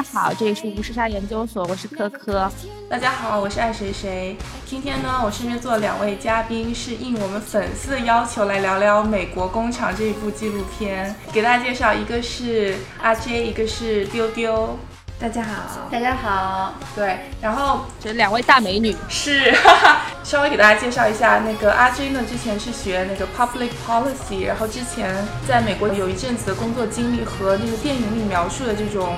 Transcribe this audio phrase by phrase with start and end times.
[0.00, 2.50] 家好，这里是无时差研究所，我是科科。
[2.88, 4.34] 大家好，我是爱谁谁。
[4.64, 11.14] 今天呢，我身边坐两位嘉宾，是应我们粉丝的要求来聊聊《美国工厂》这一部纪录片。
[11.34, 14.78] 给大家介绍，一个是阿 J，一个是丢丢。
[15.18, 16.72] 大家好，大家好。
[16.96, 25.14] 对，然后这两位大美女是哈哈， 稍微给大家介绍一下，那个阿 J 呢，之前是学那个 Public Policy，然后之前
[25.46, 29.16] 在美国有一阵子的工作经历和那个电影里描述的这种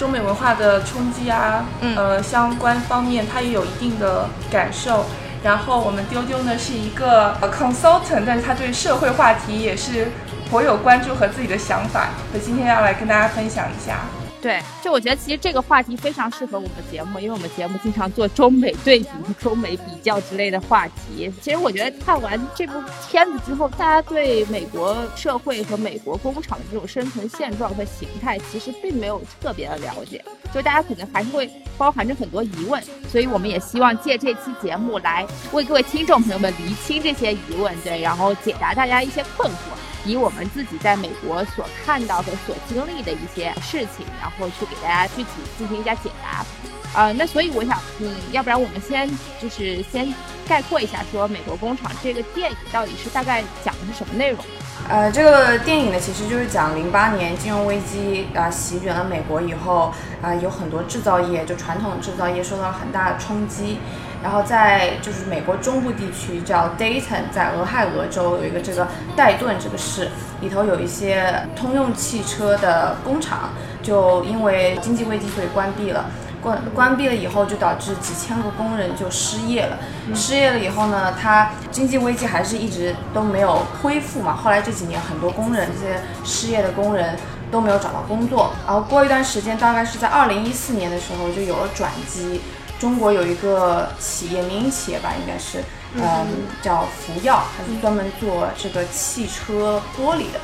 [0.00, 1.62] 中美文化的冲击啊，
[1.94, 5.04] 呃，相关方面他也有一定的感受。
[5.44, 10.10] 然后我们丢丢呢是一个 consultant，但是他对社会话题也是
[10.48, 13.98] 颇有关注和自己的想法，所以今天要来跟大家分享一下。
[14.42, 21.30] 对，就我觉得其实这个话题非常适合我们节目，因为我们节目经常做中美对比、中美比较之类的话题。
[21.42, 22.72] 其实我觉得看完这部
[23.06, 32.82] 片子之后，大家对美国社会和美国工厂的这种生存现状和形态，其实并没有特别的了解，就大家可能还是会包含着很多疑问。
[33.10, 39.56] 所以我们也希望借这期节目来为各位听众朋友们厘清这些疑问，对，然后解答大家一些困惑。
[40.04, 46.44] 以我们自己在美国所看到和所经历的一些事情，然后去给大家具体进行一下解答。
[46.92, 49.08] 呃，那所以我想，嗯，要不然我们先
[49.40, 50.12] 就是先
[50.48, 54.44] 概括一下，说《美国工厂》这个电影到底是大概讲的是什么内容？
[54.88, 63.78] 呃，这个电影呢，其实就是讲零八年金融危机啊席卷了美国以后啊，有很多制造业，就传统制造业受到了很大的冲击。
[64.22, 70.10] 然后在就是美国中部地区叫 Dayton，在俄亥俄州有一个这个戴顿这个市
[70.40, 73.50] 里头有一些通用汽车的工厂，
[73.82, 76.06] 就因为经济危机所以关闭了。
[76.42, 79.76] 关关闭了以后，就导致几千个工人就失业了。
[80.14, 84.34] 失业了以后呢，他经济危机还是一直都没有恢复嘛。
[84.34, 87.14] 后来这几年很多工人这些失业的工人
[87.50, 88.52] 都没有找到工作。
[88.66, 92.40] 然后过一段时间，大概是在二零一四年的时候就有了转机。
[92.80, 95.62] 中国有一个企业，民营企业吧，应该是，
[95.94, 96.26] 嗯，
[96.62, 100.40] 叫福耀，它是专门做这个汽车玻璃的，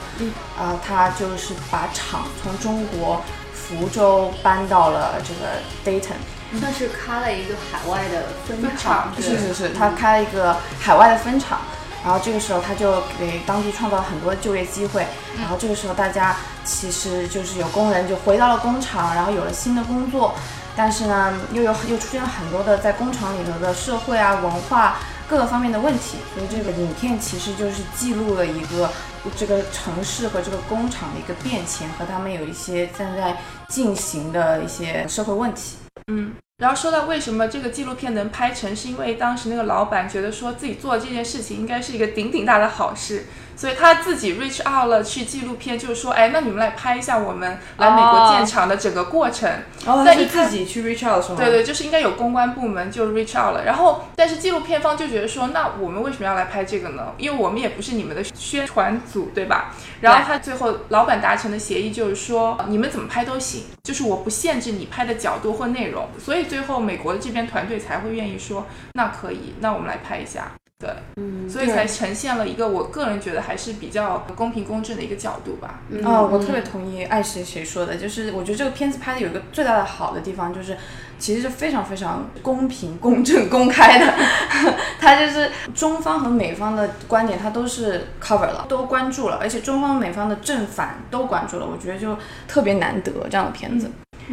[0.57, 3.23] 啊，它就是把厂从中国
[3.55, 11.61] 福州搬到了这个 Dayton，算是开了一个海外的分厂，是是是，他开了一个海外的分厂，
[12.05, 15.07] 然后这个时候他就给当地创造了很多就业机会，
[15.39, 16.37] 然后这个时候大家
[16.67, 20.35] 其实就是有工人就回到了工厂，然后有了新的工作。
[20.77, 28.91] 但是呢，又有又出现了很多的在工厂里头的社会啊、文化各个方面的问题，所以这个影片其实就是记录了一个
[29.35, 33.39] 这个城市和这个工厂的一个变迁，和他们有一些正在
[33.69, 35.79] 进行的一些社会问题。
[36.09, 43.25] 嗯，然后说到为什么这个纪录片能拍成，是因为当时那个老板觉得说自己做这件事情应该是一个顶顶大的好事。
[43.57, 49.51] 所以他自己 reach out 了去纪录片，就是说，哎，那你们来拍一下我们来美国建厂的整个过程。
[49.87, 53.65] 哦，那你自己去 reach out 的时候，对对，就是应该有公关部门就 reach out 了。
[53.65, 57.15] 然后，但是纪录片方就觉得说，那我们为什么要来拍这个呢？
[57.17, 59.75] 因为我们也不是你们的宣传组，对吧？
[60.01, 66.09] 然后他最后老板达成的协议就是说，你们怎么拍都行，就是我不限制你拍的角度或内容。
[66.23, 70.53] 所以最后美国的这边团队才会愿意说，那可以，那我们来拍一下。
[70.79, 75.81] 对，嗯，所以才呈现了一个我个人觉得还是比较公平公正的一个角度吧。
[76.05, 80.77] 哦，我特别同意爱谁谁说的，就是我觉得这个片子拍的有一个最大的好的地方，就是
[81.19, 84.15] 其实是非常非常公平、公正、公开的。
[85.01, 91.67] 它就是中方和美方的观点，它都是 cover 了，都关注了，而且中方美方的正反都关注了。
[91.67, 93.91] 我觉得就特别难得这样的片子。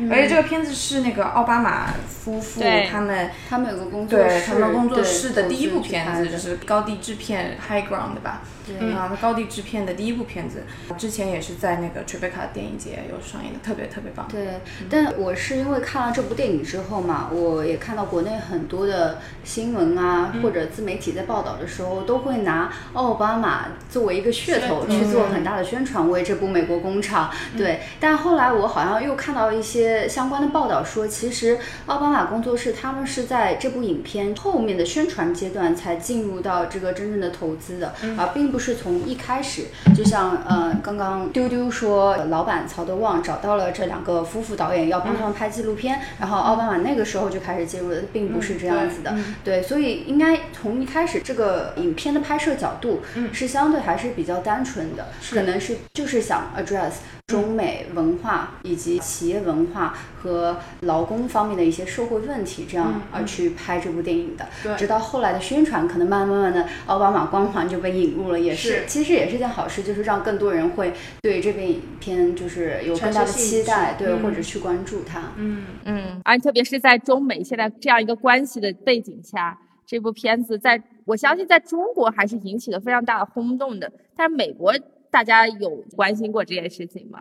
[0.09, 8.41] 而且这个片子是那个奥巴马夫妇他们他们有个工作室，对他们工作室的第一部片子就是高地制片 High Ground 吧。
[8.79, 10.63] 啊，高地制片的第一部片子，
[10.97, 14.25] 之前也是在那个 Tribeca 电影节有上映的，特别特别棒。
[14.31, 27.29] 对，但我是因为看了这部电影之后嘛，我也看到国内很多的新闻啊，或者自媒体在报道的时候，都会拿奥巴马作为一个噱头去做很大的宣传，为这部美国工厂。
[27.57, 38.53] 对，但后来我好像又看到一些相关的报道说，其实奥巴马工作室他们是在这部影片后面的宣传阶段才进入到这个真正的投资的，而并。
[38.53, 39.63] 不是从一开始，
[39.95, 49.15] 就像呃，刚刚丢丢说，老板曹德旺找到了这两个夫妇导演，要帮他们拍纪录片，然后奥巴马那个时候就开始介入了，并不是这样子的。
[49.43, 53.01] 对，所以应该从一开始，这个影片的拍摄角度
[53.31, 56.91] 是相对还是比较单纯的，可能是就是想 address
[57.27, 64.45] 中美文化以及企业文化和劳工方面的一些社会问题，这样而去拍这部电影的。
[64.61, 75.31] 对直到后来的宣传，可能慢慢慢的奥巴马光环就被引入了，也是是其实也是件好事，就是让更多人会对这部影片就是有更大的期待，对，嗯或者去关注它。
[75.37, 83.89] 嗯，嗯，而特别是在中美现在这样一个关系的背景下，这部片子在我相信在中国还是引起了非常大的轰动的。
[84.15, 84.73] 但是美国
[85.13, 87.19] 大家有关心过这件事情吗？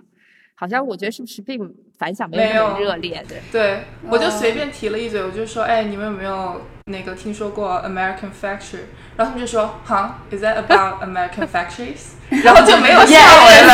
[0.54, 1.58] 好像我觉得是不是并
[1.98, 3.42] 反响没有没那么热烈对。
[3.52, 8.86] 对，我就随便提了一嘴，我就说，哎，你们有没有那个听说过 American Factory？
[9.16, 12.14] 然后他们就说，哈，Is that about American factories？
[12.44, 13.72] 然后就没有下文了。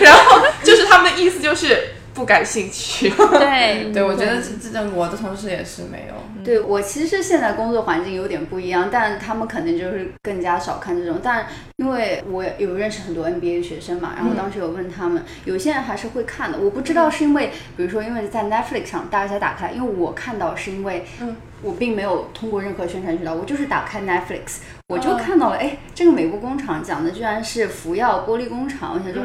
[0.00, 3.10] 然后就是他们的意思就是不感兴趣。
[3.38, 6.14] 对对，我觉得这这种我的同事也是没有。
[6.42, 11.20] 对我其实现在工作环境有点不一样，但他们肯定就是更加少看这种。
[11.22, 11.46] 但
[11.76, 16.58] 因为我有认识很多 NBA 学生嘛，然后当时有问他们，有些人还是会看的。
[16.58, 21.04] 我不知道是因为，比如说因为在 Netflix 上大家打开，因为我看到是因为，
[21.62, 24.58] 我并没有通过任何宣传渠道，我就是打开 Netflix，
[24.88, 29.22] 我就看到了，哎，这个美国工厂讲的居然是福耀玻璃工厂，我想说。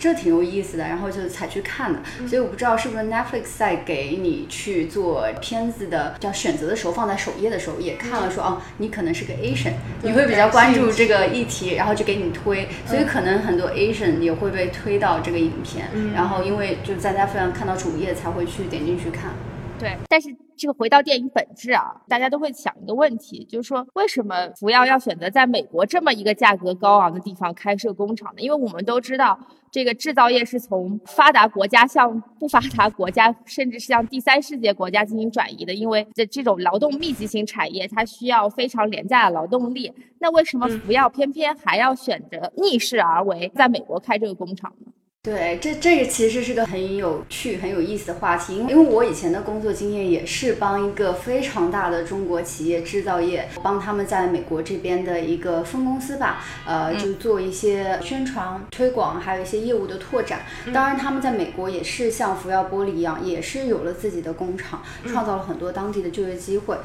[0.00, 19.32] 这挺有意思的，然后就才去看的，所以我不知道是不是 Netflix 在给你去做片子的叫选择的时候，放在首页的时候也看了说，哦，你可能是个 Asian，你会比较关注这个议题，然后就给你推，所以可能很多 Asian 也会被推到这个影片，然后因为就在 Netflix 看到主页才会去点进去看。
[19.78, 28.42] 对，但是这个回到电影本质啊，大家都会想一个问题，就是说为什么福耀要选择在美国这么一个价格高昂的地方开设工厂呢？
[28.42, 29.38] 因为我们都知道，
[29.70, 35.72] 这个制造业是从发达国家向不发达国家，甚至是向第三世界国家进行转移的。
[35.72, 39.92] 因为这这种劳动密集型产业，它需要非常廉价的劳动力。
[40.18, 44.92] 那为什么福耀偏偏还要选择逆势而为，在美国开这个工厂呢？
[45.22, 60.40] 对，这这个其实是个很有趣、很有意思的话题，因为因为我以前的工作经验也是帮一个非常大的中国企业制造业，帮他们在美国这边的一个分公司吧，呃，就做一些宣传推广，还有一些业务的拓展。
[60.72, 66.78] 当然，他们在美国也是像福耀玻璃一样，也是有了自己的工厂，创造了很多当地的就业机会。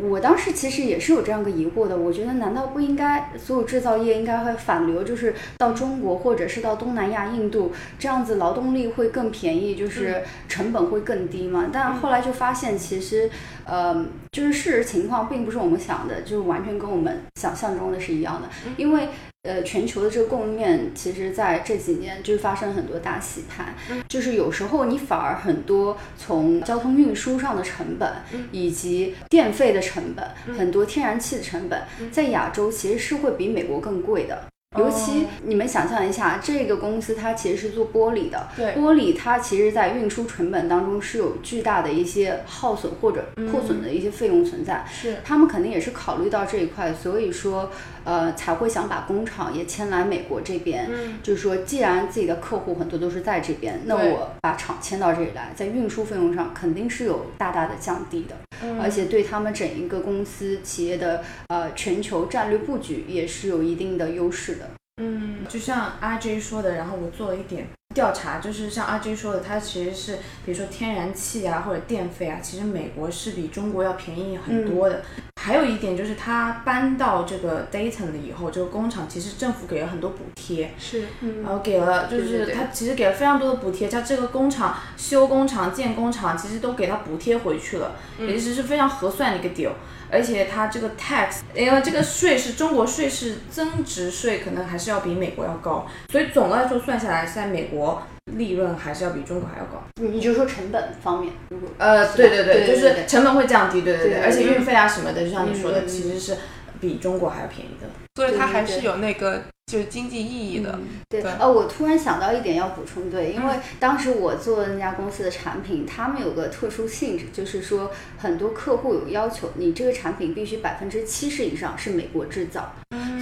[0.00, 11.70] 我当时其实也是有这样个疑惑的，我觉得难道不应该所有制造业应该会反流，就是到中国或者是到东南亚、印度这样子，劳动力会更便宜，就是成本会更低嘛？
[11.72, 13.30] 但后来就发现，其实，
[13.64, 19.08] 呃，就是事实情况并不是我们想的，就是完全跟我们想象中的是一样的，因为。
[19.46, 23.74] 呃，全球的这个供应链，其实在这几年就是发生很多大洗牌，
[24.08, 28.12] 就是有时候你反而很多从交通运输上的成本，
[28.50, 34.46] 以及电费的成本，很多天然气的成本，在亚洲其实是会比美国更贵的。
[34.76, 38.74] 尤其你们想象一下，这个公司它其实是做玻璃的，对。
[38.74, 44.84] 玻璃它其实在运输成本当中是有巨大的一些耗损或者破损的一些费用存在。
[44.90, 45.16] 是。
[45.24, 47.70] 他们肯定也是考虑到这一块，所以说，
[48.04, 50.86] 呃，才会想把工厂也迁来美国这边。
[50.90, 51.18] 嗯。
[51.22, 58.36] 就是说，既然自己的客户很多都是在这边，那我把厂迁到这里来，在运输费用上肯定是有大大的降低的，
[58.80, 64.70] 而且对他们整一个公司企业的呃全球战略布局也是有一定的优势的。
[64.96, 65.44] 嗯。
[65.48, 75.02] 就像阿 J 说的，然后我做了一点调查，就是像阿 J 说的，它其实是比如说天然气啊或者电费啊，其实美国是比中国要便宜很多的。
[75.40, 81.04] 还有一点就是，它搬到这个 Dayton 了以后，这个工厂其实政府给了很多补贴，是
[81.44, 89.70] 然后给了就是它其实给了非常多的补贴，像这个工厂修工厂、建工厂，其实都给它补贴回去了，也就是是非常合算的一个 deal。
[90.10, 99.82] 而且它这个 tax，因为这个税是中国税是增值税，可能还是要比美国要高，所以总的来说算下来，在美国利润还是要比中国还要高。
[100.00, 106.36] 你就说成本方面，如果呃，对对对对就是成本会降低，对对对，对对而且运费啊什么的，就像你说的，嗯其实是
[106.80, 107.86] 比中国还要便宜的。
[108.16, 110.78] 所以它还是有那个就是经济意义的。
[111.08, 111.30] 对，对。
[111.32, 122.72] 呃，我突然想到一点要补充，对，因为当时我做的那家公司的产品，他们有个特殊性质，就是说很多客户有要求，你这个产品必须百分之七十以上是美国制造，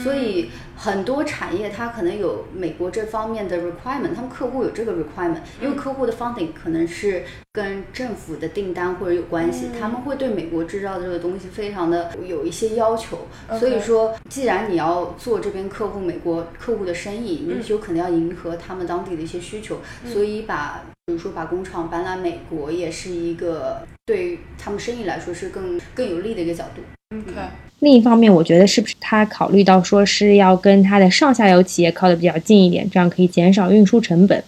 [0.03, 13.27] 所以很多产业它可能有美国这方面的 requirement，他们客户有这个 requirement，因为客户的 funding 可能是跟政府的订单或者有关系，他们会对美国制造的这个东西非常的有一些要求，
[13.59, 26.83] 所以说，既然你要做这边客户美国客户的生意，你就可能要迎合他们当地的一些需求，所以把比如说把工厂搬来美国，也是一个对于他们生意来说是更更有利的一个角度。
[27.17, 27.33] OK，
[27.81, 34.43] 另一方面，我觉得是不是他考虑到说是要跟他的上下游企业靠得比较近一点，这样可以减少运输成本。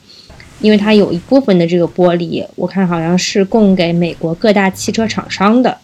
[0.58, 5.78] 因为它有一部分的这个玻璃，我看好像是供给美国各大汽车厂商的。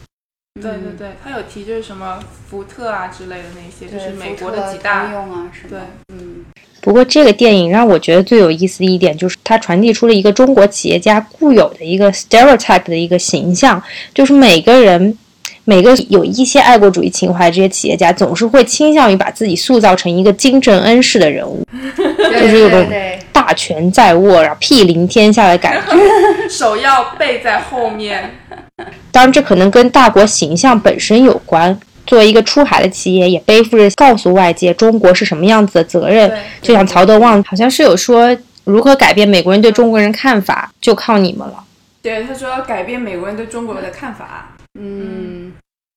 [0.61, 5.78] 对对对，他有提就是什么福特啊之类的那些，就是美国的几大通用啊什么对，
[6.14, 6.44] 嗯，
[6.80, 13.82] 不过这个电影让我觉得最有意思的一点就是，它传递出了一个中国企业家固有的一个 stereotype 的一个形象，
[14.14, 15.18] 就是每个人。
[15.64, 21.64] 每个有一些爱国主义情怀的这些企业家，总是会倾向于把自己塑造成一个金正恩式的人物，
[21.97, 22.85] 就是有种
[23.32, 25.97] 大权在握，然后屁临天下的感觉。
[26.50, 28.38] 手要背在后面。
[29.12, 31.79] 当然，这可能跟大国形象本身有关。
[32.05, 36.31] 作为一个出海的企业，也背负着告诉外界中国是什么样子的责任。
[36.61, 41.62] 就像曹德旺好像是有说，如何改变美国人对中国人看法，就靠你们了。
[42.02, 44.57] 对，他说要改变美国人对中国的看法。
[44.81, 45.52] 嗯，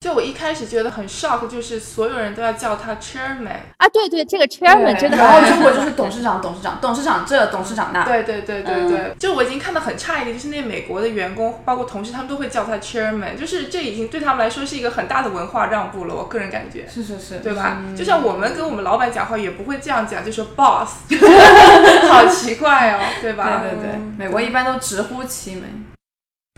[0.06, 3.58] 就我一开始觉得很 shock，就是所有人都要叫他 chairman。
[3.78, 8.04] 啊，对对，这个 chairman 真的然后很中国就是董事长，董事长，董事长这，董事长那。
[8.06, 16.14] 对对对对嗯对，就我已经看到很诧异的，就是那美国的员工，包括同事，他们都会叫他 chairman，就是这已经对他们来说是一个很大的文化让步了。
[16.14, 16.88] 我个人感觉。
[16.88, 17.80] 是是是，对吧？
[17.98, 20.98] 就像我们跟我们老板讲话也不会这样讲，就说 boss，
[22.08, 23.64] 好奇怪哦，对吧？
[23.64, 25.88] 对对对，美国一般都直呼其名。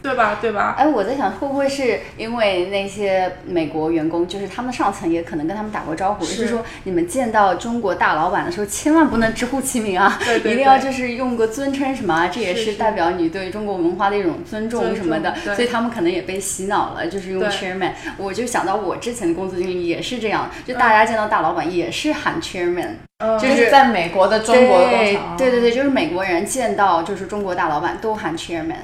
[0.07, 0.37] 对吧？
[0.39, 0.75] 对吧？
[0.77, 17.91] 哎，我在想，会不会是因为那些美国员工，就是他们上层也可能跟他们打过招呼，是就是说你们见到中国大老板的时候，千万不能直呼其名啊， 对对对一定要就是用个尊称什么啊，这也是代表你对中国文化的一种尊重什么的所以他们可能也被洗脑了，就是用 chairman。
[18.17, 25.35] 我就想到我之前的工作经历也是这样，就大家见到大老板也是喊 chairman，嗯，就是在美国的中国的工厂。
[25.37, 28.75] 对对对，就是美国人见到就是中国大老板都喊 chairman，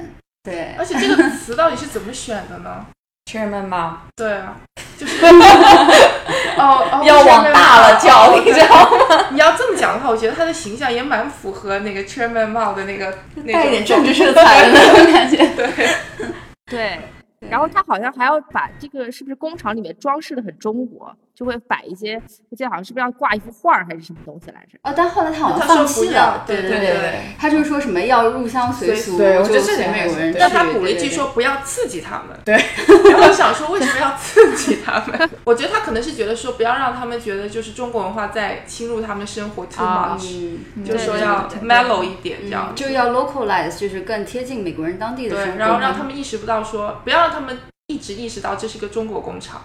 [0.44, 0.74] 对。
[0.78, 2.86] 而且这个词到底是怎么选的呢
[3.30, 4.02] ？，chairman 吗？
[4.14, 4.56] 对啊，
[4.98, 9.26] 就是 哦哦，要往大了叫，哦你知道吗？
[9.32, 15.36] 你要这么讲的话，我觉得他的形象也蛮符合那个 Chairman Mao 的那个那带一点种政治色 彩的那种感觉。
[15.56, 15.68] 对，
[16.70, 17.00] 对。
[17.50, 22.20] 然后他好像还要把这个是不是工厂里面装饰的很中国，就会摆一些，
[22.50, 24.78] 我记得好像是不是要挂一幅画还是什么东西来着？
[24.82, 30.38] 哦，但后来他好像放弃了，对对对对对他就是说什么要入乡随俗，对我觉得是美国人去。
[30.38, 32.38] 但他补了一句说不要刺激他们。
[32.44, 32.54] 对，
[33.10, 35.30] 然后我想说为什么要刺激他们？
[35.44, 45.58] 我觉得他可能是觉得说不要让他们觉得就是中国文化在侵入他们生活 too 啊 much，、嗯，就是说要 mellow 一点这样嗯，就要 localize，就是更贴近美国人当地的生对，活。
[45.58, 49.60] 然后让他们意识不到说，不要让他们一直意识到这是一个中国工厂。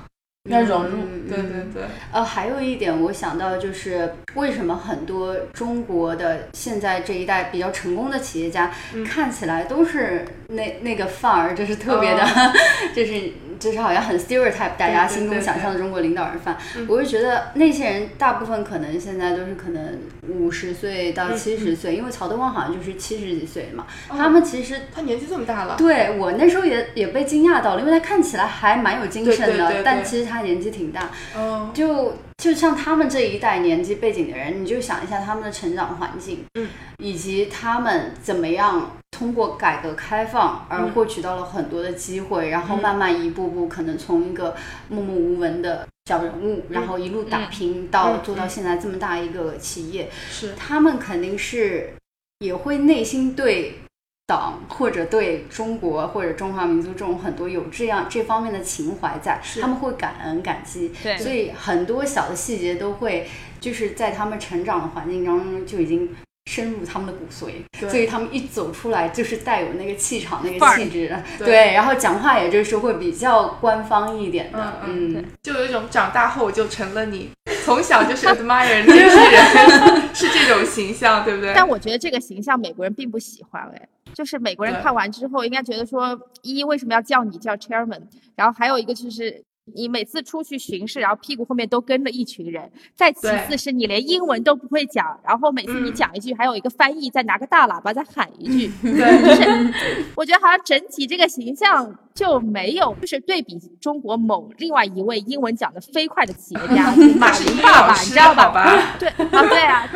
[0.50, 0.98] 要融入。
[0.98, 12.26] 嗯对对对，呃，还有一点我想到就是，为什么很多中国的现在这一代比较成功的企业家，嗯看起来都是那那个范儿，就是特别的，
[12.96, 16.58] 就是就是好像很 stereotype 大家心中想象的中国领导人范。
[16.78, 16.88] 嗯。
[16.89, 24.16] 我就觉得那些人大部分可能现在都是可能五十岁到嗯七十岁，因为曹德旺好像就是七十几岁嘛，哦。
[24.18, 31.10] 他们其实他年纪这么大了，对我那时候也也被惊讶到了，因为他看起来还蛮有精神的，但其实他年纪挺大。
[31.36, 40.92] 嗯，就就像他们这一代年纪背景的人，你就想一下他们的成长环境，嗯，以及他们怎么样通过改革开放而嗯。
[40.94, 44.56] 获取到了很多的机会，然后慢慢一步步可能从一个
[44.88, 50.54] 默默无闻的小人物，然后一路打拼到嗯做到现在这么大一个企业，是。
[50.56, 51.94] 他们肯定是
[52.39, 53.80] 也会内心对
[54.25, 61.18] 党或者对中国或者中华民族这种很多有这样这方面的情怀在，他们会感恩感激，对。
[61.18, 63.28] 所以很多小的细节都会
[63.60, 66.16] 就是在他们成长的环境当中就已经。
[66.50, 77.29] 深入他们的骨髓，所以他们一走出来就是带有那个气场、那个气质，对对，然后讲话也就是会比较官方一点的，嗯嗯，就有一种长大后我就成了你，
[77.63, 81.53] 从小就是 admire 那些 人，是这种形象，对不对？
[81.53, 88.01] 但我觉得这个形象美国人并不喜欢，哎，就是美国人看完之后应该觉得说，一为什么要叫你叫 chairman，
[88.36, 89.44] 然后还有一个就是。
[89.76, 92.72] 你每次出去巡视，然后屁股后面都跟着一群人。
[92.96, 98.72] 再其次是你连英文都不会讲，然后每次你嗯讲一句，还有一个翻译再拿个大喇叭再喊一句。
[98.82, 99.74] 对，就是
[100.16, 108.98] 我觉得好像整体这个形象就没有，就是对比中国某另外一位英文讲的飞快的企业家 马云爸爸，你知道吧？
[109.00, 109.90] 对啊，对啊，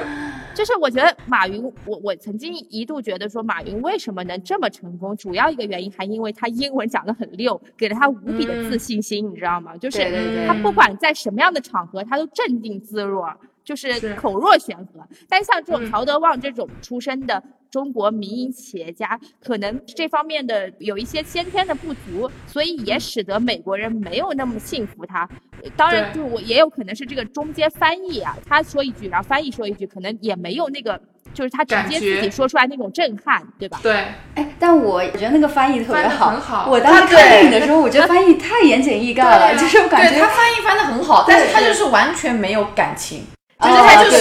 [0.54, 9.76] 就是我觉得马云，我我曾经一度觉得说马云为什么能这么成功，主要一个原因还因为他英文讲得很溜，给了他无比的自信心，你知道吗？
[9.78, 13.28] 就是他不管在什么样的场合，他都镇定自若。
[13.64, 13.94] 就是。
[13.94, 15.92] 是口若悬河，但像这种嗯。
[15.92, 25.30] 曹德旺这种出身的中国民营企业家，可能这方面的有一些先天的不足，所以也使得美国人没有那么信服他。
[25.64, 31.00] 呃当然，就我也有可能是这个中间翻译啊，他说一句，然后翻译说一句，可能也没有那个
[31.34, 33.80] 就是他直接自己说出来那种震撼，对吧？
[33.84, 33.94] 对，
[34.36, 36.70] 哎，但我觉得那个翻译特别好，很好。
[36.70, 43.24] 我当时看电影的时候，我觉得翻译太言简意赅了，就是我感对觉他翻译翻的很好，但是他就是完全没有感情。
[43.70, 44.18] 就是哦他就是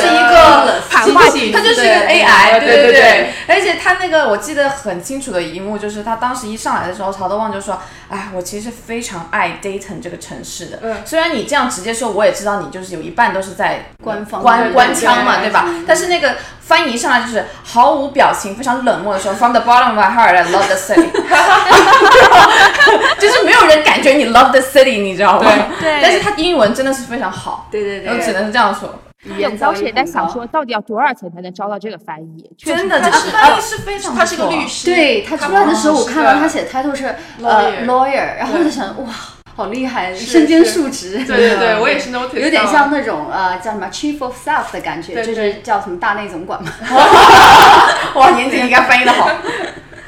[1.39, 3.33] 一个他就是一个 AI，对对对。
[3.49, 10.79] 而且他那个我记得很清楚的一幕，就是他当时一上来的时候，曹德旺就说：“哎，我其实非常爱 Dayton 这个城市的。
[10.83, 15.67] 嗯虽然你这样直接说，我也知道你就是有一半都是在官方官官腔嘛，对对吧？
[15.87, 21.11] 但是那个翻译一上来就是毫无表情，非常冷漠的说：“From the bottom of my heart, I love the city。
[23.19, 25.51] ”就是没有人感觉你 love the city，你知道吗？
[25.81, 28.95] 对 但是他英文真的是非常好，对对对，我只能是这样说。
[29.25, 32.51] 语我言造诣当时也在想说，到底要多少钱才能招到这个翻译？
[32.59, 39.13] 确实真的，他是翻译是非常，他是个律师，对他出来的时候，我看到他写的 title 是呃 Lawyer 然后我就想哇，
[39.55, 41.25] 好厉害，身兼数职。
[41.25, 46.73] 对对对，我也是 notice 有点像那种呃叫什么 chief of staff 的感觉，就是叫什么大内总管嘛。
[48.17, 49.31] 哇，年纪应该翻译的好。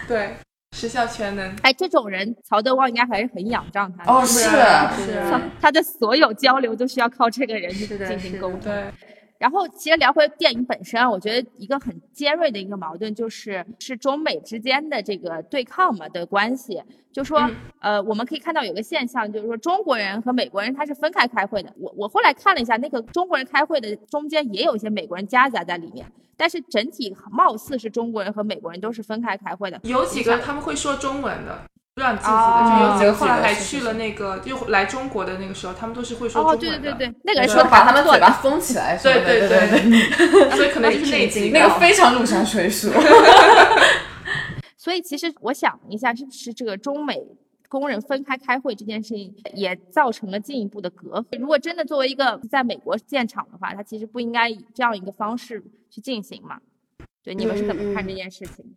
[0.08, 0.36] 对
[0.74, 1.54] 时效全能。
[1.62, 4.12] 哎，这种人，曹德旺应该还是很仰仗他的。
[4.12, 8.60] 哦，是是是他他的所有交流都需要靠这个人进行沟通。
[8.60, 8.84] 对，
[9.38, 16.82] 然后，其实聊回电影本身啊，我觉得一个很尖锐的一个矛盾就是是中美之间的这个对抗嘛的关系。
[17.12, 21.72] 就说，嗯呃，我们可以看到有个现象，就是说中国人和美国人他是分开开会的。
[21.78, 29.80] 我我后来看了一下，那个中国人开会的中间也有一些美国人夹杂在里面，但是整体貌似是中国人和美国人都是分开开会的。
[29.84, 31.62] 有几个他们会说中文的，
[31.94, 32.98] 不知道你记不记哦得？
[32.98, 36.66] 就有几个后来去了那个，就来中国的那个时候，他们都是会说中哦，文的。
[36.66, 38.32] 对对对对，那个人说把他们嘴巴。
[38.42, 42.90] 封起来，对对对对所以可能就是那几那个非常入山水 书。
[44.76, 47.16] 所以其实我想一下，是不是这个中美
[47.68, 51.38] 工人分开开会这件事情，也造成了进一步的隔阂？
[51.38, 56.58] 如果真的作为一个在美国建厂的话，它其实不应该以这样一个方式去进行嘛？
[57.22, 58.74] 对，你们是怎么看这件事情？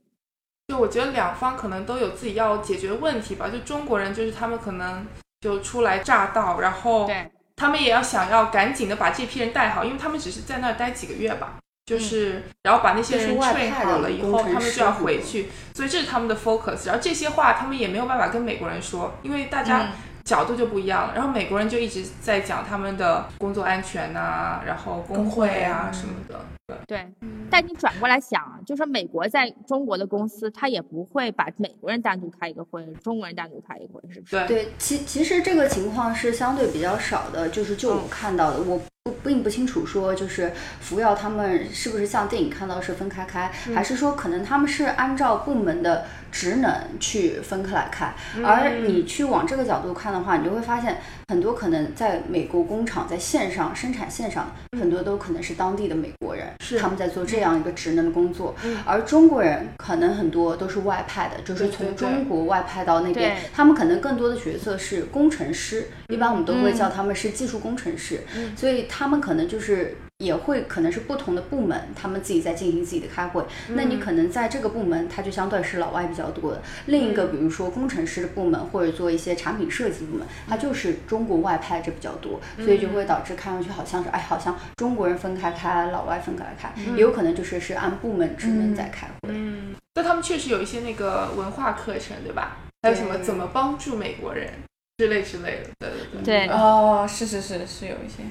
[0.67, 3.49] 就我觉得两方可能都有自己要解决的问题吧。
[3.49, 5.05] 就中国人就是他们可能
[5.41, 7.09] 就初来乍到，然后，
[7.55, 11.55] 他们也要想要赶紧的把这批人带好，因为他们只是在那儿待几个月吧。
[11.85, 16.87] 就是，然后把那些人 train 好了以后，他们就要回去，所以这是他们的 focus。
[16.87, 19.91] 然后这些话他们也没有办法跟美国人说，因为大家嗯
[20.25, 21.13] 角度就不一样了。
[21.15, 26.56] 然后美国人就一直在讲他们的工作安全呐、然后工会啊工会什么的。
[26.85, 27.09] 对，
[27.49, 34.35] 但你转过来想啊，就是美国在中国的公司，他也不会把美国人单独开一个会，中国人单独开一个会，是不是？
[34.47, 34.47] 对。
[34.47, 40.51] 对，其其实这个情况是相对比较少的，就是就我看到的，我不并不清楚说就是
[40.81, 50.97] 福耀他们是不是像电影看到是分开开，还是说可能他们是按照部门的职能去分开来开，而你去往这个角度看的话，你就会发现
[51.29, 58.77] 很多可能在美国工厂在线上生产线上，很多都可能是当地的美国人，是他们在做这样一个职能的工作，嗯。
[58.85, 66.75] 而中国人可能很多都是外派的，就是从中国外派到那边，他们可能更多的角色是工程师，一般我们都会嗯。
[66.75, 68.55] 叫他们是技术工程师，嗯。
[68.55, 73.45] 所以他们可能就是也会可能是不同的部门，他们自己在进行自己的开会。
[73.69, 89.29] 那你可能在这个部门，它就相对是老外比较多的；另一个，比如说工程师的部门或者做一些产品设计部门，它就是中国外派这比较多，所以就会导致看上去好像是哎，好像中国人分开开，老外分开开，也有可能就是是按部门职能在开会。
[89.29, 92.57] 嗯，但他们确实有一些那个文化课程，对吧？
[92.81, 94.49] 还有什么怎么帮助美国人
[94.97, 95.69] 之类之类的。
[95.77, 96.47] 对对对。
[96.47, 98.23] 对，哦，是是是是有一些。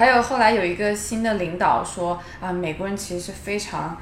[0.00, 3.96] 还有后来有一个新的领导说啊，美国人其实是非常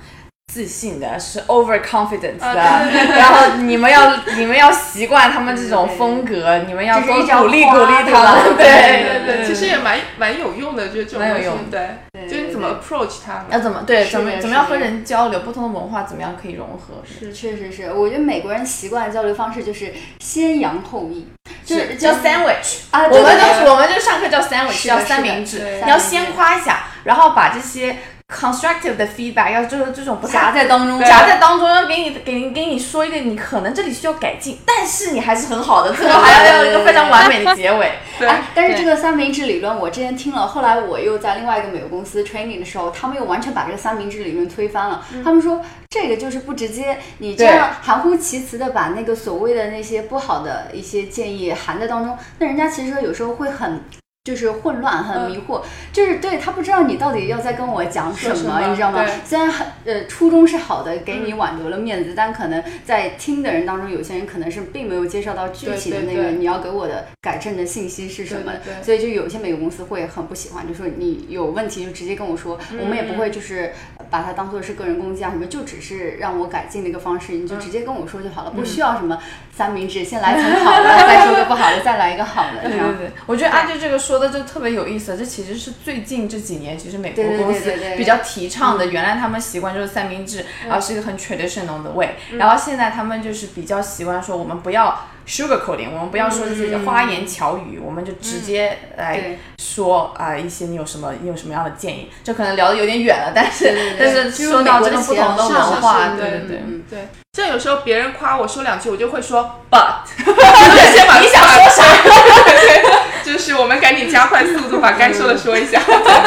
[0.52, 3.18] 自信的，是 overconfident 的，啊对对对。
[3.18, 8.66] 然后你们要你们要习惯他们这种风格，你们要多鼓励鼓励他们，对。
[8.66, 12.28] 对对对，其实也蛮蛮有用的，就是这种东西蛮有用对，
[12.60, 13.46] 怎么 approach 他们。
[13.50, 17.02] 要怎么对怎么怎么样和人交流，不同的文化怎么样可以融合？
[17.04, 21.26] 是，确实是，我觉得美国人习惯的交流方式就是先扬后抑，
[21.64, 22.80] 就是叫 sandwich。
[22.90, 27.96] 啊，我们都是我们就上课叫 sandwich，叫三明治，你要先夸一下，然后把这些
[28.30, 37.92] constructive 的 feedback 要就是这种不夹在当中，夹在当中，要给你给你给你说一个你可能这里需要改进，但是你还是很好的，最后还要有一个非常完美的结尾。
[38.20, 45.04] 对哎，但是这个三明治理论我之前听了，后来我又在另外一个美国公司 training 的时候，他们又完全把这个三明治理论推翻了。
[45.24, 53.82] 他们说这个就是不直接，你这样含糊其辞的把那个所谓的那些不好的一些建议含在当中，那人家其实有时候会很。
[54.22, 55.62] 就是混乱、很迷惑，
[55.94, 59.02] 就是对他不知道你到底要在跟我讲什么，什么你知道吗？
[59.24, 68.74] 虽然很呃初衷是好的，给你挽留了面子，但可能在听的人当中，有些人可能是并没有接受到具体的那个你要给我的改正的信息是什么，对对。
[68.74, 73.72] 对所以就有些美国公司会很不喜欢，就说你有问题就直接跟我说，我们也不会就是
[74.10, 79.18] 把它当做是个人攻击啊什么，就只是让我改进的一个方式，你就直接跟我说就好了，不需要什么
[79.50, 88.86] 三明治，先来层好的， 再说个不好的，再来一个好的，这样对对对，我觉得阿舅这个说的就特别有意思，这其实是最近这几年，其实美国公司比较提倡的。
[88.86, 106.56] 原来他们习惯就是三明治，然后是一个很 traditional 的 way，然后现在他们就是比较习惯说我们不要 sugar coating，我们不要说这些花言巧语，我们就直接来说啊、一些你有什么你有什么样的建议，这可能聊的有点远了，但是但是说到这个不同的文化，对对对。
[106.64, 111.84] 嗯对，像有时候别人夸我说两句，我就会说 but， 先把你想说啥？
[113.30, 115.80] 就是我们赶紧加快速度，把该说的说一下。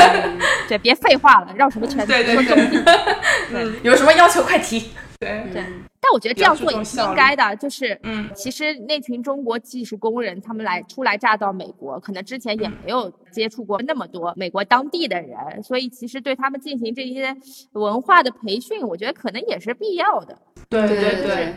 [0.70, 2.08] 对，别废话了，绕什么圈子？
[2.08, 3.74] 对对说重点。
[3.84, 4.92] 有什么要求快提。
[5.20, 5.62] 对，对，
[6.00, 8.30] 但我觉得这样做也是应该的，就是，嗯。
[8.34, 17.36] 其实那群中国技术工人，他们来初来乍到美国，可能之前也没有接触过那么多美国当地的人，所以其实对他们进行这些
[17.74, 20.38] 文化的培训，我觉得可能也是必要的，
[20.70, 20.88] 对。
[20.88, 21.54] 对对对，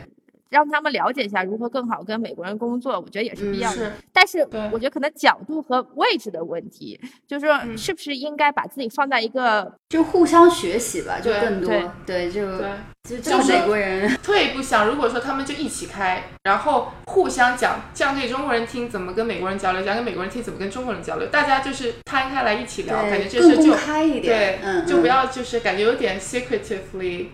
[0.50, 3.76] 让他们了解一下如何更好跟美国人工作，我觉得也是必要的。
[3.76, 11.68] 是但是对我觉得可能角度和位置的问题，就是说是不是应该把自己放在一个就互相学习吧，就更多
[12.06, 12.68] 对对，就对。
[13.06, 27.28] 就就是美国人， 退一步想，如果说他们就一起开，然后互相讲，这样给中国人听怎么跟美国人交流，讲给美国人听怎么跟中国人交流，大家就是摊开来一起聊，感觉这事就开一点对，，嗯，就不嗯要就是感觉有点 secretively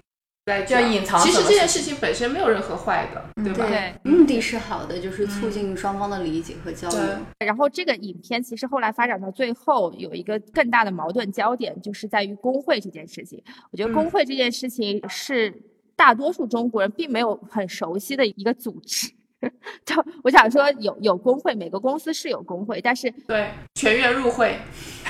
[0.44, 3.66] 在就要隐藏其实这件事情本身没有任何坏的，对吧？
[3.68, 3.94] 对。
[4.02, 7.00] 目的是好的，就是促进双方的理解和交流。
[7.38, 13.40] 然后这个影片其实后来发展到最后，有一个更大的矛盾焦点，就是在于工会这件事情。
[13.70, 15.62] 我觉得工会这件事情是
[15.94, 19.12] 大多数中国人并没有很熟悉的一个组织。
[19.84, 24.56] 就我想说有有工会，每个公司是有工会，但是对，全员入会，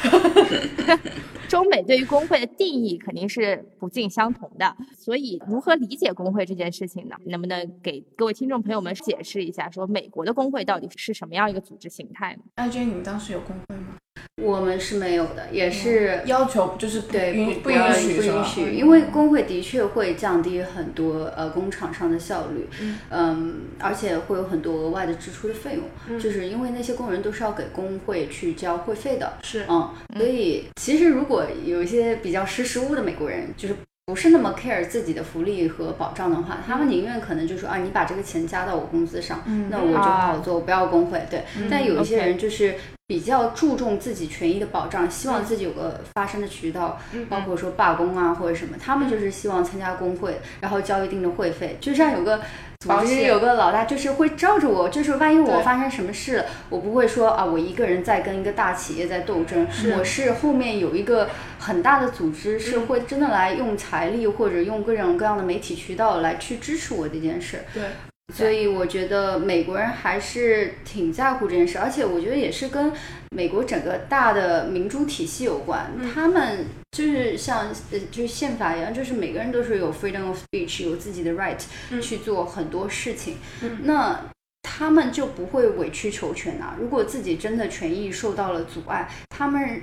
[1.49, 7.17] 中美对于工会的定义肯定是不尽相同的，所以如何理解工会这件事情呢？
[7.27, 12.43] 能不能给各位听众朋友们解释一下，说美国的工会到底是什么样一个组织形态呢？
[12.55, 13.99] 艾娟，你们当时有工会吗？
[14.43, 18.17] 我们是没有的，也是要求就是不对，允不不允许？
[18.17, 22.67] 不允许，因为工会的确会降低很多呃工厂上的效率，
[23.11, 33.75] 嗯而且会有很多额外的支出的费用，就是因为那些工人都是要给工会去交会费的，是嗯，所以其实如果有一些比较识时务的美国人，就是。
[34.05, 41.25] 不是那么 care 自己的福利和保障的话，他们宁愿可能就说啊，你把这个钱加到我工资上，那我就好好做，我不要工会。
[41.31, 42.75] 对，但有一些人就是
[43.13, 46.99] 比较注重自己权益的保障，希望自己有个发声的渠道，
[47.29, 52.41] 包括说罢工啊或者什么，他们就是希望参加工会，然后交一定的会费，就像有个。
[52.81, 59.65] 组织有个老大，就是会罩着我，就是万一我发生什么事了，我不会说啊，我一个人在跟一个大企业在斗争，
[59.97, 61.29] 我是后面有一个
[61.61, 67.61] 很大的组织，是会真的来用财力或者用各种各样的媒体渠道来去支持我这件事。
[67.73, 67.85] 对，
[68.33, 72.93] 所以我觉得美国人还是挺在乎这件事，而且我觉得也是跟
[73.31, 75.93] 美国整个大的民主体系有关。
[76.15, 81.61] 他们就是像呃，就是宪法一样，就是每个人都是有 freedom of speech，有自己的 right
[82.01, 83.37] 去做很多事情。
[83.83, 84.19] 那
[84.63, 86.77] 他们就不会委曲求全啊。
[86.81, 89.83] 如果自己真的权益受到了阻碍，他们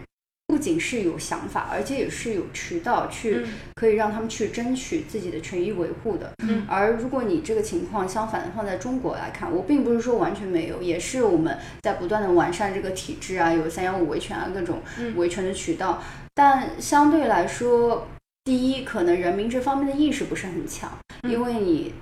[0.49, 6.31] 不仅是有想法，而且也是有渠道去可以让他们去争取自己的权益维护的。
[6.39, 6.65] 嗯。
[6.67, 14.81] 而如果你这个情况相反的放在中国来看，我并不是说完全没有，也是我们在不断的完善这个体制啊，有三幺五维权啊各种
[15.15, 16.01] 维权的渠道，
[16.33, 18.07] 但相对来说，
[18.43, 20.91] 第一可能人民这方面的意识不是很强，
[21.23, 21.93] 因为你。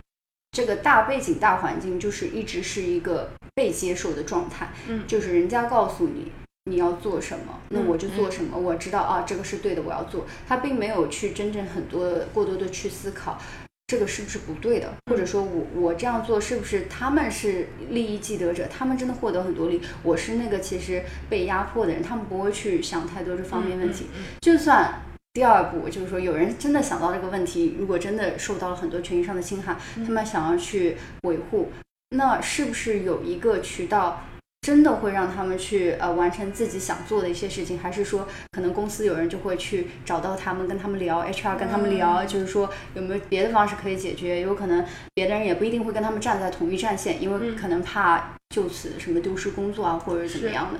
[0.54, 5.04] 这个大背景、大环境就是一直是一个被接受的状态，嗯。
[5.06, 6.32] 就是人家告诉你
[6.68, 8.58] 你要做什么，那嗯我就做什么。
[8.58, 10.26] 我知道啊，这个是对的，我要做。
[10.48, 13.40] 他并没有去真正很多过多的去思考。
[13.88, 14.94] 这个是不是不对的？
[15.10, 18.68] 或者说我我这样做是不是他们是利益既得者？
[18.68, 24.08] 他们真的获得很多利，我是那个其实被压迫的人，他们不会去想太多这方面问题。
[24.42, 25.02] 就算
[25.32, 31.72] 第二步就是说，有人真的想到这个问题，如果真的受到了很多权益上的侵害，他们想要去维护，
[32.10, 34.22] 那是不是有一个渠道？
[34.68, 44.42] 真的会让他们去呃完成自己想做的一些事情，还是说可能公司有人就会去找到他们，跟他们聊，HR 跟他们聊，就是说有没有别的方式可以解决？
[44.42, 50.80] 有可能别的人也不一定会跟他们站在同一战线，因为可能怕就此什么丢失工作啊，或者怎么样的。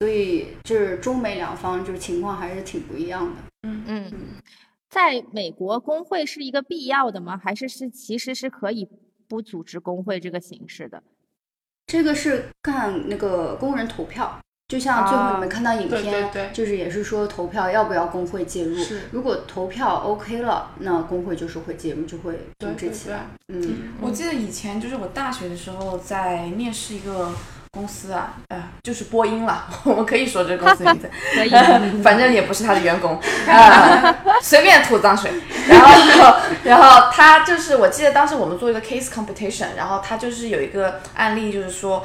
[0.00, 3.42] 所以就是中美两方就是情况还是挺不一样的。
[3.68, 4.10] 嗯，
[4.88, 7.36] 在美国工会是一个必要的吗？
[7.36, 8.88] 还是是其实是可以
[9.28, 11.02] 不组织工会这个形式的？
[11.86, 19.02] 这个是看那个工人投票，就像最后你们看到影对片，对对就是也是说投票要不要工会介入是。
[19.12, 23.26] 如果投票 OK 了，那工会就是会介入，就会组对对对织起来。
[23.48, 27.30] 嗯，我记得以前就是我大学的时候在面试一个
[27.76, 31.50] 公司啊，呃，就是波音了， 我们可以说这个公司 名字，可以，
[32.02, 35.30] 反正也不是他的员工，啊，随便吐脏水。
[35.68, 42.04] 然后，然后他就是，我记得当时我们做一个 case competition，然后他就是有一个案例，就是说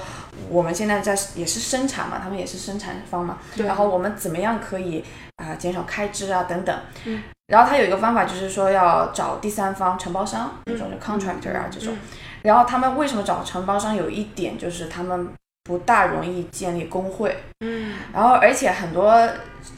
[0.50, 5.04] 我们现在在也是生产嘛，他们也是生产方嘛，对然后我们怎么样可以
[5.38, 6.76] 啊、减少开支啊等等。
[7.06, 7.24] 嗯。
[7.48, 11.96] 然后他有一个方法，就是说要找第三方承包商，那种就 contractor 啊这种。
[12.44, 13.96] 然后他们为什么找承包商？
[13.96, 15.30] 有一点就是他们
[15.64, 17.36] 不大容易建立工会。
[17.60, 19.28] 嗯，然后而且很多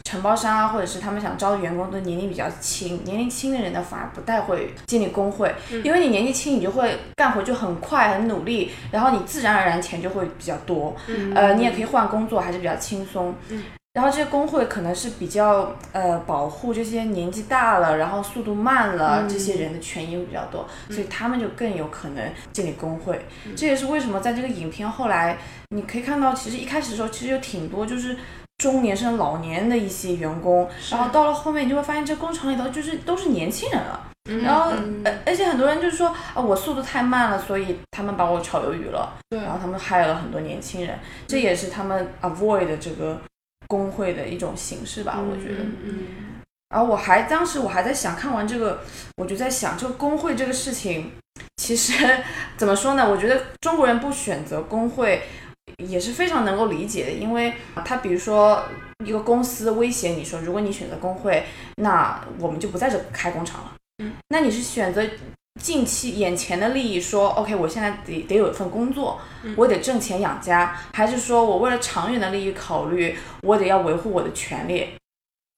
[0.06, 10.96] 承包商啊，或者是他们想招的员工都年龄比较轻，年龄轻的人呢反而不太会建立工会，因为你年纪轻，你就会干活就很快很努力，然后你自然而然钱就会比较多，
[11.36, 13.36] 呃，你也可以换工作，还是比较轻松。
[13.94, 23.24] 然后这些工会可能是比较呃保护这些年纪大了，然后速度慢了、这些人的权益会比较多，所以他们就更有可能建立工会。
[23.56, 25.38] 这也是为什么在这个影片后来
[25.70, 28.18] 你可以看到，其实一开始的时候其实有挺多就是
[28.58, 34.10] 中年甚至老年的一些员工，然后到了后面你就会发现这工厂里头就是都是年轻人了。
[34.42, 34.72] 然后，
[35.04, 39.14] 呃，而且很多人就是说啊，我速度太慢了，所以他们把我炒鱿鱼了。
[39.30, 43.20] 对然后他们害了很多年轻人，这也是他们 avoid 的这个
[43.74, 45.64] 工会的一种形式吧，我觉得。
[45.64, 46.06] 嗯
[46.70, 48.82] 然后我还当时我还在想，看完这个，
[49.18, 51.12] 我就在想，这个工会这个事情，
[51.58, 51.94] 其实
[52.58, 53.08] 怎么说呢？
[53.08, 55.22] 我觉得中国人不选择工会
[55.78, 57.54] 也是非常能够理解的，因为
[57.86, 58.64] 他比如说
[59.06, 63.74] 一个公司威胁你说，如果你选择工会，那我们就不在这开工厂了。
[64.04, 65.04] 嗯，那你是选择
[65.62, 69.22] 近期眼前的利益说，OK，我现在得得有一份工作，
[69.56, 74.90] 我得挣钱养家，还是说我为了长远的利益考虑，我得要维护我的权利？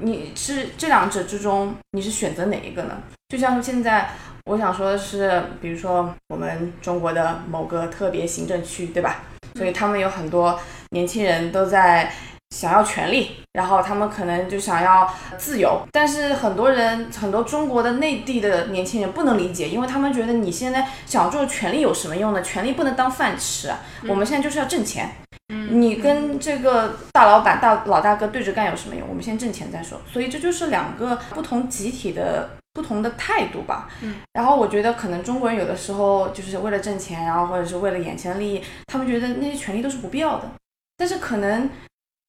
[0.04, 3.02] 你是这两者之中，你是选择哪一个呢？
[3.30, 4.12] 就像现在，
[4.46, 9.24] 我想说的是，比如说我们中国的某个特别行政区，对吧？
[9.56, 10.60] 所以他们有很多
[10.92, 12.14] 年轻人都在
[12.52, 22.42] 想要权利，然后他们可能就想要自由，但是很多人，很多中国的内地的年轻人不能理解，因为他们觉得你现在想要这个权利有什么用呢？
[22.42, 23.80] 权利不能当饭吃啊！
[24.08, 25.10] 我们现在就是要挣钱。
[25.50, 29.08] 嗯你跟这个大老板、大老大哥对着干有什么用？
[29.08, 30.00] 我们先挣钱再说。
[30.12, 33.88] 所以这就是两个不同集体的不同的态度吧。
[34.02, 34.16] 嗯。
[34.34, 40.50] 然后我觉得可能中国人有的时候就是为了挣钱，然后或者是为了眼前的利益，他们觉得那些权利都是不必要的。
[40.98, 41.70] 但是可能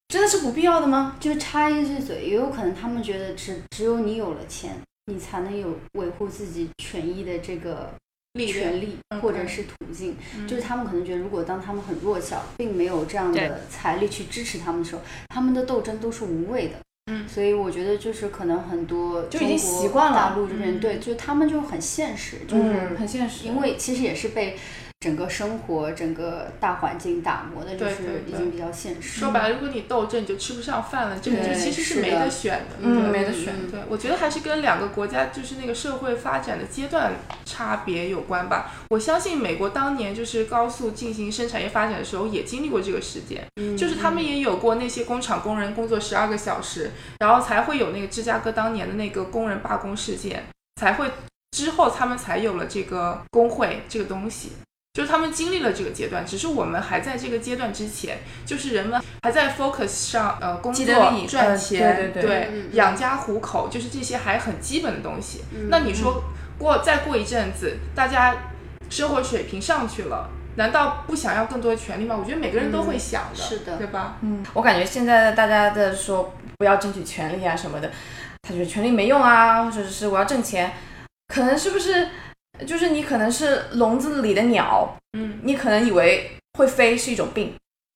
[0.08, 1.16] 真的是不必要的吗？
[1.18, 7.92] 就插一句嘴，也有可能他们觉得只只有你有了钱，你才能有维护自己权益的这个
[8.46, 10.16] 权利或者是途径。
[10.36, 16.74] 嗯就是他们可能觉得，如果当他们很弱小，并没有这样的财力去支持他们的时候，他们的斗争都是无谓的。
[17.08, 23.46] 嗯所以我觉得就是可能很多就已经习惯了大陆这边、嗯对，就他们就很现实，就是、嗯，很现实。
[23.46, 24.56] 因为其实也是被
[25.06, 29.20] 整个生活、整个大环境打磨的，就是已经比较现实。
[29.20, 32.74] 说白了，如果你斗争，你就吃不上饭了，这个就其实是没得选的。
[32.80, 37.12] 嗯没得选对，我觉得还是跟两个国家就是那个社会发展的阶段
[37.44, 38.72] 差别有关吧。
[38.90, 43.46] 我相信美国当年就是高速进行生产业发展的时候，也经历过这个时间，
[43.78, 46.90] 就是他们也有过那些工厂工人工作十二个小时，
[47.20, 50.42] 然后才会有那个芝加哥当年的那个工人罢工事件，
[50.80, 51.08] 才会
[51.52, 54.50] 之后他们才有了这个工会这个东西。
[54.96, 60.86] 就是他们经历了这个阶段，只是我们还在这个阶段之前，就是人们还在 focus 上，呃，工作
[61.28, 65.44] 赚呃钱，对对对养家糊口，就是这些还很基本的东西。
[65.54, 66.24] 嗯那你说
[66.56, 68.34] 过再过一阵子，大家
[68.88, 72.16] 生活水平上去了，难道不想要更多的权利吗？
[72.18, 74.16] 我觉得每个人都会想的，是的对吧？
[74.22, 77.90] 嗯，我感觉现在大家的说不要争取权利啊什么的，
[78.48, 80.72] 他觉得权利没用啊，或者是我要挣钱，
[81.28, 82.08] 可能是不是
[82.64, 87.52] 就是你可能是笼子里的鸟，嗯，你可能以为会飞是一种病。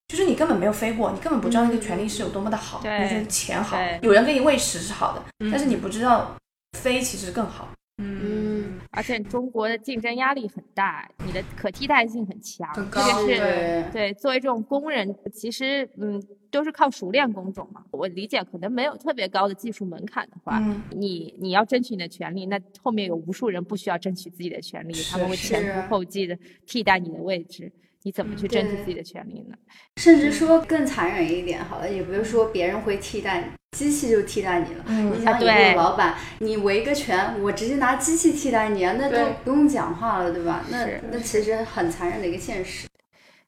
[0.08, 6.34] 就是你根本没有飞过，你根本不知道那个权利是有多么的好，嗯你觉得钱好，有人给你喂食是好的，嗯但是你不知道
[6.76, 7.68] 飞其实更好。
[8.02, 8.49] 嗯，嗯，
[8.90, 17.84] 而且中国的竞争压力很大，你的可替代性很强，特别是对对作为这种工人，其实嗯都是靠熟练工种嘛。
[17.90, 27.72] 我理解可能没有特别高的技术门槛的话，嗯你你要争取你的权利，那后面有无数人不需要争取自己的权利，他们会前是仆后继的替代你的位置。
[28.02, 29.56] 你怎么去争取自己的权利呢？
[29.96, 34.84] 甚至说更残忍一点，好了，也不是说别人会替代你，机器就替代你了。
[34.88, 40.64] 你想以后老板，你围个权，我直接拿机器替代你啊，那都不用讲话了，对吧？
[40.70, 42.88] 那那其实很残忍的一个现实，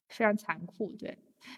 [0.09, 1.17] 非常残酷，对。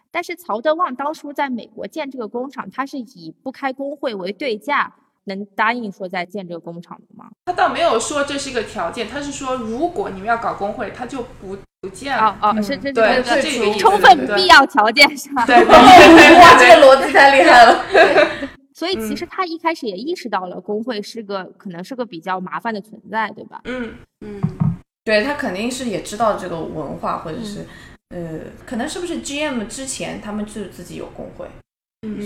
[0.10, 4.96] 但是曹德旺当初在美国建这个工厂，他是以不开工会为对价。
[5.26, 7.26] 能答应说在建这个工厂的吗？
[7.46, 12.38] 他倒没有说这是一个条件，他是说如果你们要搞工会，他就不不建了。
[12.42, 15.46] 哦哦，是这对这个充分必要条件是吧？
[15.46, 17.86] 对对对，哇，这个逻辑太厉害了。
[18.74, 23.62] 所以其实他一开始也意识到了工会是个可能是个比较麻烦的存在，对吧？
[23.64, 24.42] 嗯嗯，
[25.06, 27.66] 对他肯定是也知道这个文化，或者是
[28.10, 31.48] 呃，可能是不是 GM 之前他们就自己有工会。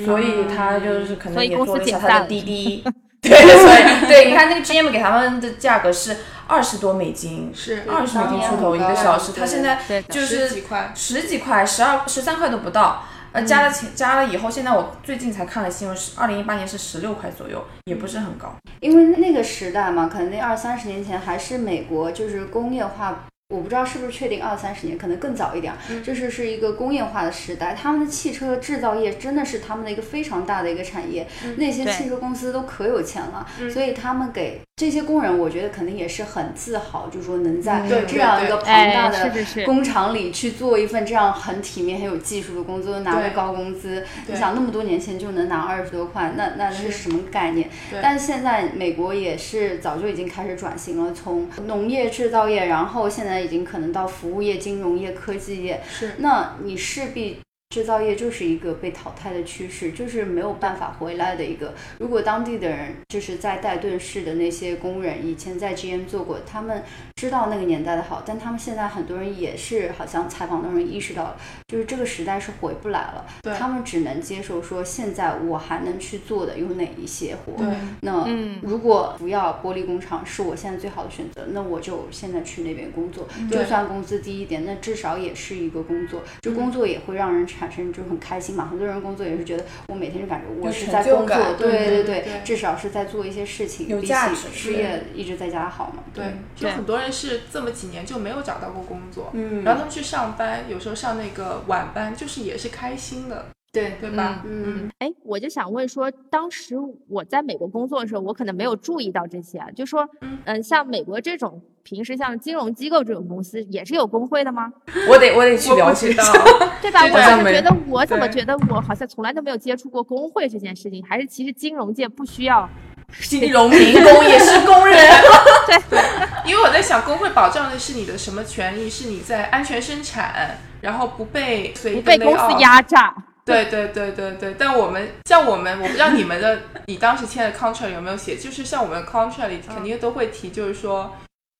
[0.05, 2.83] 所以他就是可能也做了一下他的滴滴，
[3.21, 23.25] 对，所以对，你看那个 GM 给他们的价格是二十多美金，是二十美金出头一个小时，他现在就是十几块，十几块，十二十三块都不到，呃，加了钱加了以后，现在我最近才看了新闻，是二零一八年是十六块左右，也不是很高，因为那个时代嘛，可能那二三十年前还是美国就是工业化。
[23.49, 25.73] 我不知道是不是确定二三十年，可能更早一点。
[26.03, 31.27] 就是是一个工业化的时代，他们的汽车制造业真的是他们的一个非常大的一个产业。
[31.57, 44.05] 那些汽车公司都可有钱了，所以他们给这些工人，我觉得肯定也是很自豪，就是说能在这样一个庞大的工厂里去做一份这样很体面、很有技术的工作，拿着高工资。
[44.27, 47.67] 你想那么多年前就能拿二十多块，那那那是什么概念？
[47.99, 53.38] 但现在美国也是早就已经开始转型了，从农业制造业，然后现在。
[53.41, 57.37] 已经可能到服务业、金融业、科技业，是，那你势必。
[57.69, 61.71] 制造业就是一个被淘汰的趋势，就是没有办法回来的一个。
[61.99, 66.81] 如果当地的人就是在戴顿市的那些工人，以前在 GM 做过，他们
[67.17, 73.23] 知道那个年代的好，但他们现在很多人也是好像采访的人意识到，就是这个时代是回不来了。
[73.43, 77.53] 对，他们只能接受说现在我还能去做的有哪一些活。
[77.55, 77.67] 对，
[78.01, 78.27] 那
[78.63, 87.47] 如果不要玻璃工厂是我现在最好的选择，那我就现在去那边工作，就算工资低一点，那至少也是一个工作，这工作也会让人。
[87.59, 96.01] 产生就很开心嘛，很多人工作也是觉得我每天就感觉我是在工作，对对对，至少是在做一些事情，有价值，事业一直在家好嘛。
[96.13, 104.41] 对，就很多人是这么几年就没有找到过工作，嗯，然后他们去上班，有时候上那个晚班，就是也是开心的，对对吧？
[104.45, 106.75] 嗯，哎，我就想问说，当时
[107.09, 110.07] 我在美国工作的时候，我可能没有注意到这些啊，就说，
[110.45, 111.61] 嗯，像美国这种。
[111.83, 114.71] 平时像金融机构这种公司也是有工会的吗？
[115.07, 116.23] 我得我得去了解到，
[116.81, 117.01] 对吧？
[117.05, 121.03] 我怎么觉得我怎么觉得我好像从来都没有接触过工会这件事情？
[121.07, 122.69] 还是其实金融界不需要？
[123.21, 124.95] 金融民工也是工人，
[125.65, 125.99] 对，
[126.45, 128.87] 因为我在想，工会保障的是你的什么权益？
[128.87, 133.15] 是你在安全生产，然后不被不被公司压榨。
[133.43, 134.55] 对对对对对。
[134.59, 141.15] 但我们像我们，我不知道你们的你当时签的 contract 有没有写，就是像我们 contract 里肯定都会提，就是说。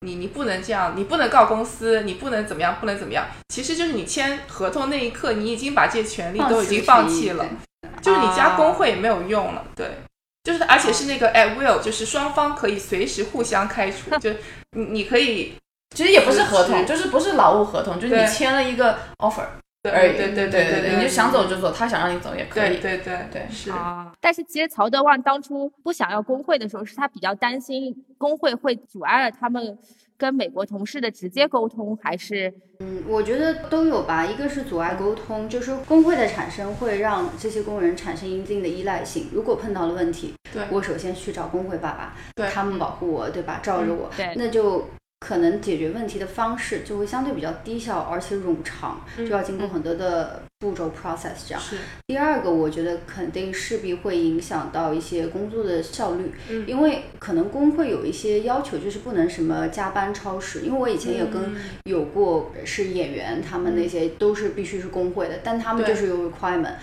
[0.05, 3.25] 你你不能这样，你不能告公司，你不能怎么样，不能怎么样。
[3.49, 7.45] 其实就是你签合同那一刻，你已经把这些权利都已经放弃了，
[8.01, 9.65] 就是你加工会也没有用了。
[9.75, 9.97] 对，
[10.43, 14.31] 就是而且是那个 at will，就是双方可以随时互相开除，就
[14.71, 15.53] 你你可以，
[15.95, 19.43] 其实也不是合同，就是不是劳务合同，就是你签了一个 offer。
[19.91, 22.78] 对对对对对，你就想走就走，他想让你走也可以。
[22.78, 24.12] 对对对对，是啊。
[24.19, 29.78] 但是其实曹德旺当初不想要工会的时候，是他比较担心工会会阻碍了他们
[30.17, 34.25] 跟美国同事的直接沟通，还是嗯，我觉得都有吧。
[34.25, 39.28] 一个是阻碍沟通，就是工会的产生会让这些工人产生一定的依赖性。
[39.34, 43.60] 如果碰到了问题，对我首先去找工会爸爸，对他们保护我，对吧？
[43.63, 44.89] 罩着我，对，那就。
[45.19, 51.62] 可能解决问题的方式就会相对比较低效，而且冗长，就要经过很多的步骤 process 这样。
[52.08, 56.32] 第二个，我觉得肯定势必会影响到一些工作的效率，
[56.65, 60.62] 因为可能工会有一些要求，就是不能什么加班超时。
[60.62, 61.53] 因为我以前也跟
[61.84, 66.75] 有过是演员，他们那些都是必须是工会的，但他们就是有 requirement。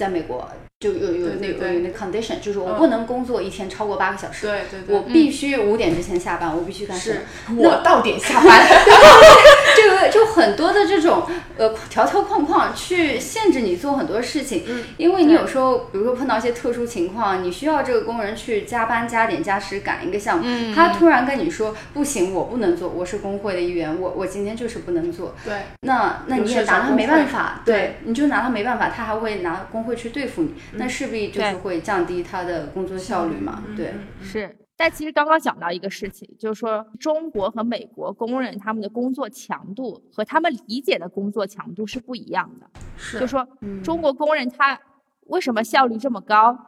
[0.00, 0.48] 在美国
[0.80, 7.12] 就有有那个有那 condition，就是我不能工作一天超过八个小时，对对对，我必须五点之前下班，我必须干什
[7.48, 7.60] 么？
[7.68, 8.48] 我到点下班。
[9.80, 14.64] 这个就很多的这种呃条条框框去限制你做很多事情，
[14.96, 25.34] 因为你有时候比如说碰到一些特殊情况，你需要这个工人去加班加点加时赶一个项目，他突然跟你说不行，我不能做，我是工会的一员，我我今天就是不能做。
[25.44, 34.56] 对，那那你也拿他没办法，对，你就拿他没办法，他还会拿工会去对付你，那势必就是会降低他的工作效率嘛，对，是。
[34.80, 42.66] 但其实刚刚讲到一个事情，就是说中国和美国工人他们的工作强度和他们理解的工作强度是不一样的。
[42.96, 43.46] 是就说
[43.84, 44.80] 中国工人他
[45.26, 46.58] 为什么效率这么高？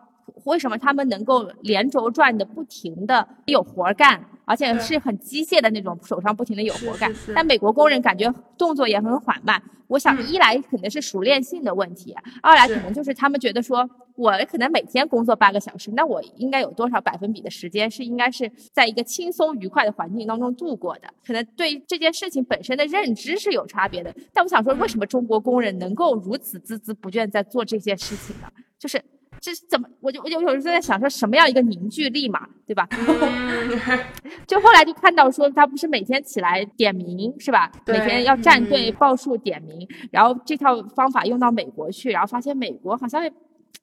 [0.44, 7.12] 为什么他们能够连轴转的不停的有活儿干，而且是很机械的那种，手上不停的有活儿干？
[7.34, 9.62] 但美国工人感觉动作也很缓慢。
[9.88, 21.12] 我想，嗯一来可能是熟练性的问题，二来可能就是他们觉得说，我可能每天工作八个小时，那我应该有多少百分比的时间是应该是在一个轻松愉快的环境当中度过的？
[21.26, 24.14] 可能对这件事情本身的认知是有差别的。
[24.32, 28.48] 但我想说，为什么中国工人能够如此孜孜不倦在做这件事情呢？
[28.78, 29.02] 就是。
[29.42, 29.88] 这是怎么？
[30.00, 32.88] 我就我就有时候在想说，什么样一个凝聚力嘛，对吧？
[34.46, 37.70] 就后来就看到说，他不是每天起来点名是吧？
[37.88, 43.32] 每天要站队嗯报数点名，然后这套方法用到美国去，然后发现美国好像也，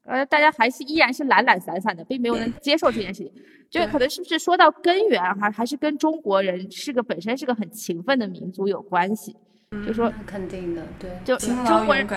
[0.06, 3.32] 呃，大家还是依然是懒懒散散的，并没有能接受这件事情。
[3.70, 9.36] 就对可能是不是说到根源，还还是跟中国人是个本身是个很勤奋的民族有关系。
[9.86, 11.12] 就说那肯定的，对。
[11.26, 12.08] 就中国人，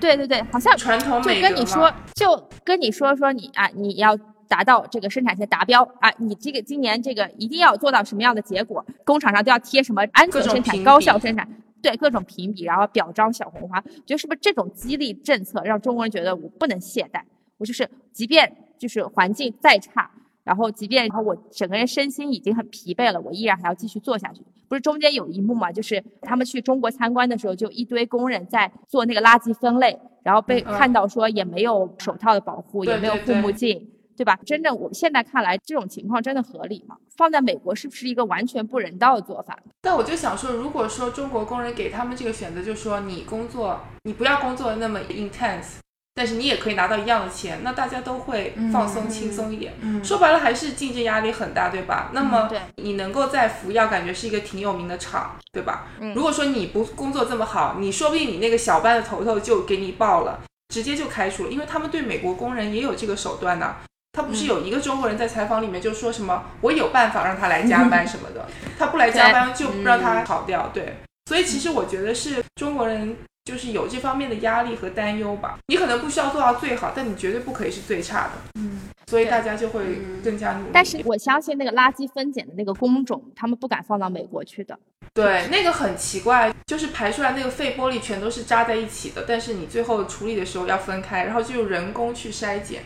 [0.00, 4.16] 对对对，好像传统就跟你说，就跟你说说你啊，你要
[4.48, 11.46] 达到这个生产线达标啊，你这个今年这个一定要做到什么样的结果，工厂上都要贴什么安全生产、高效生产，
[11.82, 17.20] 对各种评比，然后表彰小红花，我觉得是不是这种激励政策让中国人觉得我不能懈怠，
[17.58, 20.10] 我就是即便就是环境再差。
[20.44, 24.42] 然后，即便然后我整个人身心已经很疲惫了，我依然还要继续做下去。
[24.68, 34.38] 不是中间有一幕嘛，就是他们去中国参观的时候，就一堆工人在做那个垃圾分类，然后被嗯看到说也没有手套的保护，对也没有护目镜，对吧？
[34.46, 36.96] 真正我现在看来，这种情况真的合理吗？
[37.16, 39.58] 放在美国是不是一个完全不人道的做法？
[39.82, 45.78] 但我就想说，如果说中国工人给他们这个选择，就说你工作，你不要工作那么 intense，
[46.14, 49.72] 但是你也可以拿到一样的钱，那大家都会放松、轻松一点。
[49.80, 52.10] 嗯说白了还是竞争压力很大，对吧？
[52.12, 55.86] 那么你能够在福耀感觉是一个挺有名的厂，对吧？
[56.00, 63.76] 嗯如果说你不工作这么好，你说不定你那个小班的头头就给你报了，直接就开除了，因为他们对美国工人也有这个手段呢、
[64.12, 68.46] 他不是有一个中国人在采访里面就说什么，我有办法让他来加班什么的，
[68.78, 70.96] 他不来加班就不让他跑掉，对。
[71.26, 73.16] 所以其实我觉得是中国人
[73.50, 75.58] 就是有这方面的压力和担忧吧。
[75.66, 78.30] 你可能不需要做到最好，但你绝对不可以是最差的。
[78.54, 80.70] 嗯，所以大家就会更加努力。
[80.72, 84.78] 但是我相信那个垃圾分拣的那个工种，他们不敢放到美国去的。
[85.12, 92.84] 对，那个很奇怪，就是排出来那个废玻璃全都是扎在一起的，但是你最后处理的时候要分开，然后就用人工去筛检。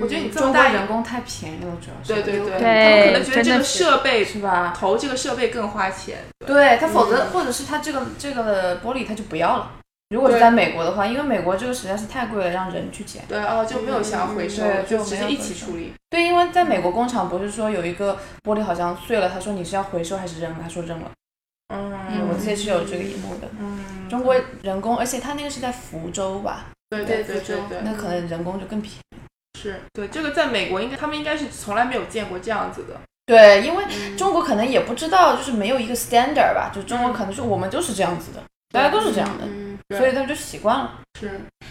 [0.00, 4.74] 我觉得你这么大人工太便宜了，主要是对对对，他们可能觉得这个设备是吧？
[4.76, 6.18] 投这个设备更花钱。
[6.44, 9.72] 对他，否则或者是他这个这个玻璃他就不要了。
[10.10, 13.24] 如果是在美国的话，因为美国这个实在是太贵了，让人去捡。
[13.28, 15.92] 对哦，就没有想要回收，对就直接一起处理。
[16.08, 20.54] 对，因为在美国工厂不是说有一个玻璃好像碎了，他说你是要回收还是扔？
[20.62, 21.10] 他说扔了。
[21.74, 23.48] 嗯我记得是有这个一幕的。
[23.58, 26.66] 嗯，中国人工，而且他那个是在福州吧？
[26.88, 29.16] 对对对对对，那可能人工就更便宜。
[29.58, 33.00] 是对这个在美国应该他们应该是从来没有见过这样子的。
[33.26, 33.84] 对，因为
[34.16, 38.40] 中国可能也不知道，就是没有一个 standard 吧，就中国可能是我们就是这样子的，
[38.70, 39.44] 大家都是这样的，
[39.90, 41.00] 所以他们就习惯了。
[41.18, 41.30] 是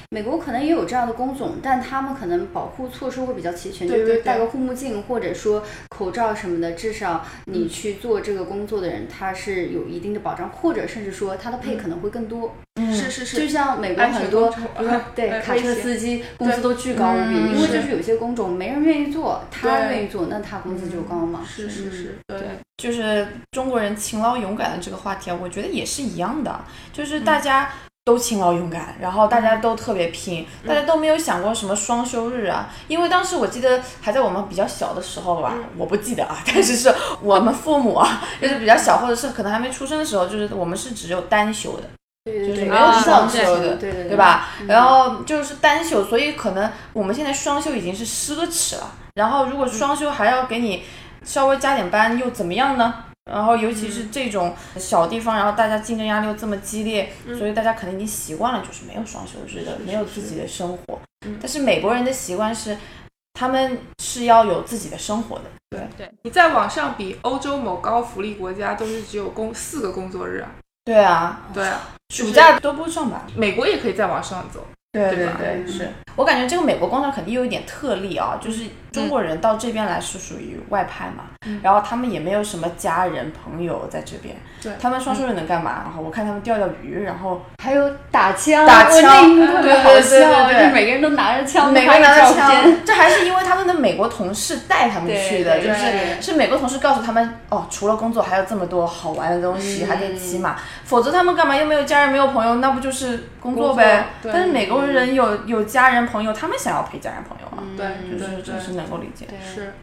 [0.09, 12.55] 美国可能也有这样的工种，但他们可能保护措施会比较齐全，对对就是戴个护目镜或者说口罩什么的，至少你去做这个工作的人，他是有一定的保障，或者甚至说他的配可能会更多。
[12.75, 12.93] 嗯。
[12.95, 14.53] 是是，就像美国很多，
[15.13, 21.41] 对呃卡车司机工资都巨高无比，嗯因为就是有些工种没人愿意做，他愿意做，那他工资就高嘛。
[21.47, 22.47] 是是是，对对，
[22.77, 26.59] 就是中国人勤劳勇敢的这个话题啊，我觉得也是一样的，
[26.91, 27.69] 就是大家
[28.05, 32.69] 都勤劳勇敢，然后大家都特别拼，大家都没有想过什么双休日啊。
[32.87, 41.83] 因为当时我记得还在我们比较小的时候吧，我不记得啊， 但是是我们父母啊，就是比较小，或者是可能还没出生的时候，就是我们是只有单休的。
[42.25, 44.15] 对对对，就是没有双休的对对对？
[44.15, 44.49] 吧？
[44.61, 48.91] 嗯然后就是单休，所以可能我们现在双休已经是奢侈了。
[49.15, 50.83] 然后如果双休还要给你
[51.23, 53.04] 稍微加点班，又怎么样呢？
[53.31, 60.99] 然后尤其是这种小地方，然后大家竞争压力又这么激烈，所以大家可能已经习惯了，就是没有双休日的，没有自己的生活。
[61.41, 62.77] 但是美国人的习惯是，
[63.33, 65.45] 他们是要有自己的生活的。
[65.71, 65.87] 对。
[65.97, 66.11] 对。
[66.21, 70.51] 你再往上比，欧洲某高福利国家都是只有工四个工作日啊。
[70.83, 71.81] 对啊，对啊，
[72.13, 73.19] 暑假都不上班。
[73.35, 74.67] 美国也可以再往上走。
[74.91, 81.25] 对对对，是我感觉这个美国工厂肯定有一点特例啊，就是中国人到这边来是属于外派嘛，
[81.61, 84.71] 然后他们也没有什么家人朋友在这边，对。
[84.79, 85.81] 他们双休日能干嘛？
[85.83, 89.01] 然后我看他们钓钓鱼，然后还有打枪，打枪。
[89.45, 90.67] 特别好对对对笑，对对。
[90.67, 99.87] 就每个人都拿着枪，每个人拿着枪，这还是因为他们的美国同事带他们去的，就是是美国同事告诉他们，哦，除了工作还有这么多好玩的东西，嗯。
[99.87, 100.55] 还可以骑马，
[100.85, 101.55] 否则他们干嘛？
[101.57, 104.05] 又没有家人，没有朋友，那不就是工作呗？
[104.21, 109.25] 作但是美国人有有家人朋友，他们想要陪家人朋友啊，对就是这是能够理解。
[109.25, 109.37] 对。
[109.39, 109.73] 是，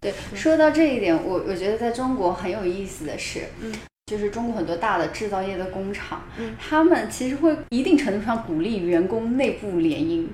[0.00, 3.72] 对，说到这一点，我我觉得在中国很有意思的是，嗯。
[4.06, 6.54] 就是中国很多大的制造业的工厂，嗯。
[6.60, 10.26] 他们其实会一定程度上鼓励员工内部联姻。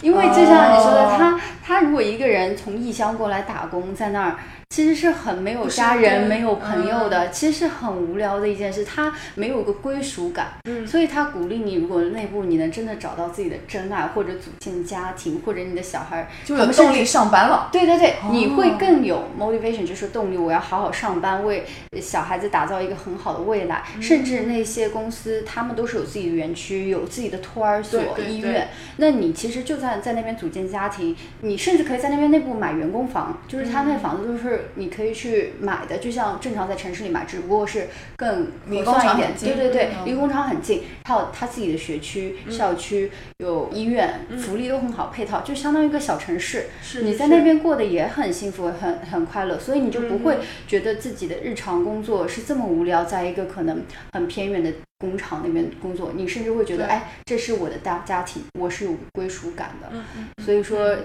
[0.00, 1.14] 因为就像你说的，哦。
[1.18, 4.38] 他他如果一个人从异乡过来打工，在那儿
[4.70, 8.84] 其实是很没有家人、没有朋友的，其实是很无聊的一件事。
[8.84, 17.68] 他没有个归属感，嗯所以他鼓励你，如果内部你能真的找到自己的真爱，或者组建家庭，或者你的小孩就有动力上班了。
[17.72, 21.66] 对对对，哦你会更有 motivation，就是动力，我要好好上班，为
[22.00, 23.82] 小孩子打造一个很好的未来。
[23.96, 28.68] 嗯甚至那些公司，他们都是有自己的园区，有自己的托儿所、对对医院。
[28.98, 39.34] 那你其实就算在那边组建家庭，你甚至可以在那边内部买员工房，就是他那房子都是你可以去买的，就像正常在城市里买，只不过是更离工厂很。
[39.34, 39.48] 近。
[39.48, 40.06] 对对对，嗯。
[40.06, 46.66] 离工厂很近，还有他自己的学区、校区，有医院，福利都很好，配套就相当于一个小城市。
[46.82, 47.02] 是。
[47.02, 53.82] 你在那边过得也很幸福，很很快乐，所以你就不会嗯觉得自己的日常工作是这么无聊，在一个可能
[54.12, 56.90] 很偏远的工厂那边工作，你甚至会觉得，对。
[56.90, 59.88] 哎，这是我的大家庭，我是有归属感的。
[59.92, 60.96] 嗯嗯所以说，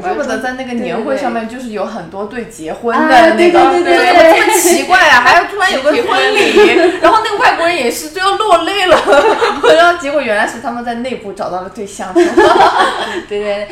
[0.00, 3.04] 怪不得在那个年会上面，就是有很多对结婚的
[3.34, 5.20] 那个，对对对这怎么这么奇怪啊？
[5.20, 6.66] 还要突然有个 婚礼，
[7.02, 8.96] 然后那个外国人也是就要落泪了，
[9.76, 12.24] 然后结果原来是他们在内部找到了对象， 对
[13.28, 13.68] 对对，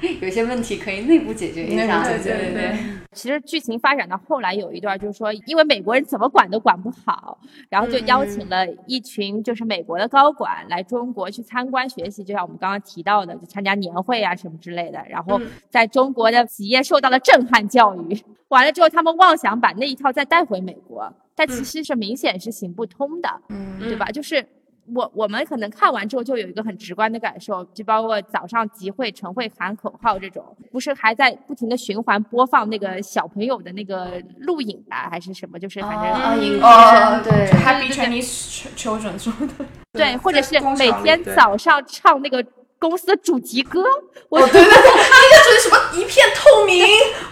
[0.20, 2.04] 有些问题可以内部解决一下。
[2.04, 2.78] 对对对对
[3.12, 7.38] 其实剧情发展到后来有一段，就是说，因为美国人怎么管都管不好，
[7.68, 15.02] 然后就邀请了一群就是美国的高管来中国去参观学习，就像我们刚刚提到的，就参加年会啊什么之类的。
[15.08, 23.28] 然后嗯在中国的企业受到了震撼教育，完了之后他们妄想把那一套再带回美国，但其实是明显是行不通的。
[23.48, 24.06] 嗯对吧？
[24.12, 24.46] 就是
[24.94, 35.58] 我我们可能看完之后就有一个很直观的感受，就包括早上集会、晨会喊口号这种，不是还在不停的循环播放那个小朋友的那个录影吧，还是什么？
[35.58, 42.44] 就是反正、啊，影哦对就 Happy Chinese Children 什么的，对，或者是每天早上唱那个
[42.78, 43.82] 公司的主题歌，
[44.28, 46.84] 我、哦对对对，那个主题什么一片透明，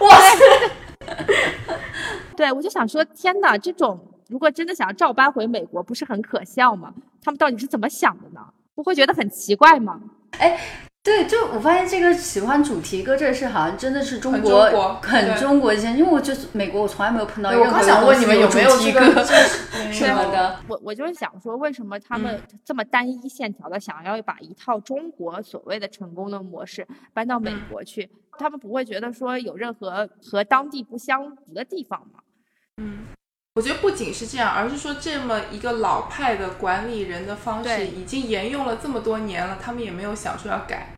[0.07, 0.37] 哇塞！
[2.35, 3.99] 对我就想说，天哪，这种
[4.29, 6.93] 如果真的想要照搬回美国，不是很可笑吗？
[7.21, 8.41] 他们到底是怎么想的呢？
[8.75, 10.01] 不会觉得很奇怪吗？
[10.39, 10.59] 哎
[11.03, 19.23] 对，就我发现这个喜欢主题歌这个事，好像真的是中很国中国很中国一些，因为我就是美国，我从来没有碰到对我任何刚想问你们有没有主题歌这个
[19.93, 20.59] 什么的。
[20.67, 28.09] 我我就是想说，为什么他们这么单一线条的想要把一套中国所谓的成功的模式搬到美国去？
[28.37, 32.19] 他们不会觉得说有任何和当地不相符的地方吗？
[32.81, 33.05] 嗯，
[33.57, 40.93] 我觉得不仅是这样，而是说这么一个老派的管理人的方式已经沿用了这么多年了，他们也没有想说要改，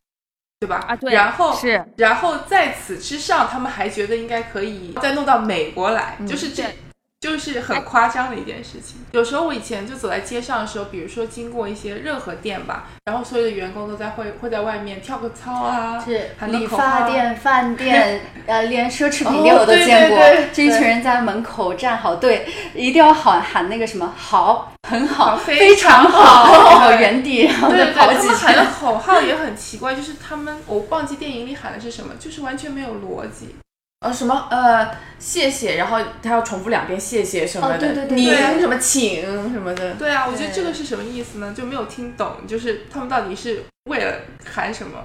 [0.60, 0.84] 对吧？
[0.86, 6.76] 啊，对，然后是然后在此之上，他们还觉得应该可以再弄到美国来，嗯就是这对。
[7.20, 8.97] 就是很夸张的一件事情。
[9.11, 20.17] 有时候我以前就走在街上的时候，比如说经过一些任何店吧，然后所有的员工都在会会在外面跳个操啊，是理发店、饭店， 呃，连奢侈品哦店我都见过。
[20.17, 28.72] 对对这一群人在门口站好队，一定要喊喊那个什么好，很好，非非常常好，然后原地然后再跑几他们喊的圈。
[28.80, 33.55] 口号也很奇怪，就是他们我忘记电影里喊的是什么，就是完全没有逻辑。
[34.02, 34.89] 呃，什么呃，
[35.20, 39.22] 谢谢，然后他要重复两遍谢谢什么的，哦对对对您对什么请
[39.52, 41.54] 什么的，对啊，我觉得这个是什么意思呢？
[41.56, 45.04] 就没有听懂，就是他们到底是为了喊什么？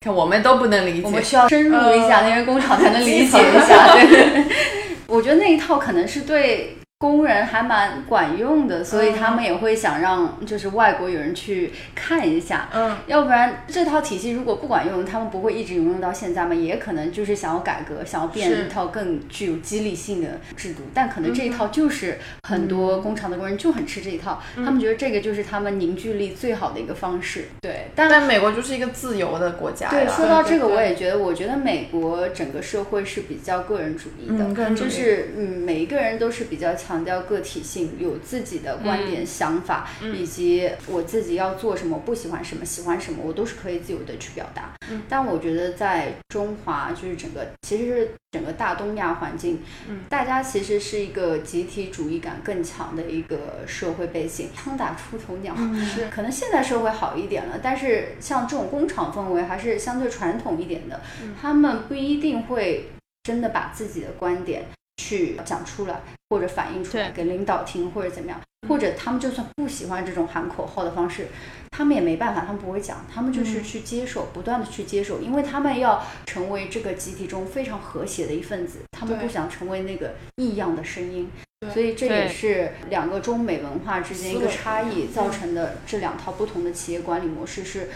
[0.00, 1.02] 看我们都不能理解。
[1.04, 3.94] 我们需要深入一下那边工厂才能理解一下。
[3.98, 4.44] 对，
[5.06, 12.68] 我觉得那一套可能是对工人还蛮管用的，所以他们也会想让就是外国友人去看一下。
[12.74, 16.52] 嗯，要不然这套体系如果不管用，他们不会一直沿用到现在嘛？
[16.52, 20.82] 也可能就是想要改革，想要变一套更具有激励性的制度。
[20.92, 27.44] 但可能这一套就是很多工厂的工人就很吃这一套，他们觉得这个就是他们凝聚力最好的一个方式。
[27.60, 44.72] 对，但但美国就是一个自由的国家对，说到这个，我也觉得，我觉得美国整个社会是比较个人主义的，就是嗯，每一个人都是比较强调个体性，有自己的观点、想法，以及我自己要做什么，不喜欢什么，喜欢什么，我都是可以自由的去表达。
[45.08, 49.60] 但我觉得在中华，就是整个其实是整个大东亚环境，
[50.08, 54.48] 大家其实是一个集体主义感更强的一个社会背景。
[54.54, 61.00] 枪打出头鸟，是 可能现在社会好一点了，但是像这种工厂氛围还是相对传统一点的，
[61.40, 62.88] 他们不一定会
[63.22, 64.64] 真的把自己的观点
[64.98, 68.38] 去讲出来，或者反映出来给领导听，或者怎么样，
[68.68, 71.28] 或者他们就算不喜欢这种喊口号的方式，
[71.70, 81.30] 他们也没办法，他们不会讲，他们就是去接受，不断的去接受，因为他们要成为这个集体中非常和谐的一份子，他们不想成为那个异样的声音。
[81.72, 87.88] 所以这也是两个中美文化之间一个差异造成的，这两套不同的企业管理模式是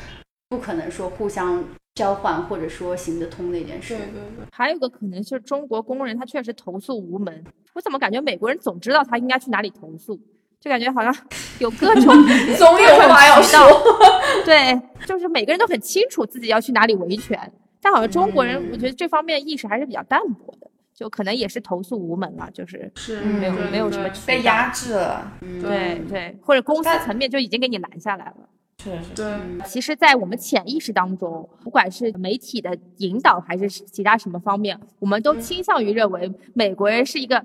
[0.53, 3.97] 不可能说互相交换或者说行得通的一件事。
[3.97, 4.45] 对对对。
[4.53, 7.43] 还有个可能就是中国工人他确实投诉无门，
[7.73, 10.15] 我怎么感觉美国人总知道他应该去哪里投诉，
[10.61, 11.17] 就感觉好像
[11.59, 12.05] 有各种
[12.59, 13.59] 总有话要说。
[14.45, 17.51] 对，就是每个人都很清楚自己要去哪里维权，
[17.81, 20.69] 但好像中国人我觉得这方面意识还是比较淡薄的。
[20.95, 28.49] 就可能也是投诉无门了，就是是没有没有什么被压制了，对对，或者公司层面就已经给你拦下来了。
[28.83, 29.15] 是是。
[29.15, 37.45] 对，其实，在我们潜意识当中，不管是媒体的引导还是其他什么方面，我们都倾向于认为美国人是一个。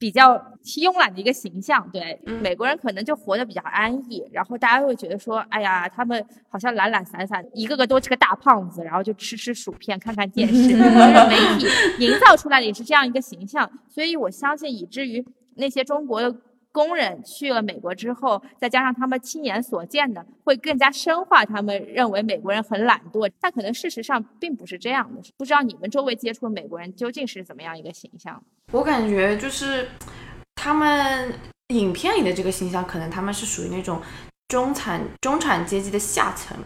[0.00, 0.32] 比较
[0.64, 11.66] 慵懒的一个形象，对美国人可能就活得比较安逸，然后大家会觉得说，哎呀，他们好像懒懒散散，一个个都是个大胖子，然后就吃吃薯片，看看电视，就是媒体
[11.98, 15.22] 营造出来的也是这样一个形象，所以我相信，以至于
[15.56, 16.34] 那些中国的。
[16.72, 23.30] 工人去了美国之后，再加上他们亲眼所见的，会更加深化他们认为美国人很懒惰。
[23.40, 25.20] 但可能事实上并不是这样的。
[25.36, 28.42] 不知道你们周围接触的美国人究竟是怎么样一个形象？
[28.72, 29.88] 我感觉就是
[30.54, 31.32] 他们
[31.68, 34.00] 影片里的这个形象，可能他们是属于那种
[34.48, 36.56] 中产中产阶级的下层，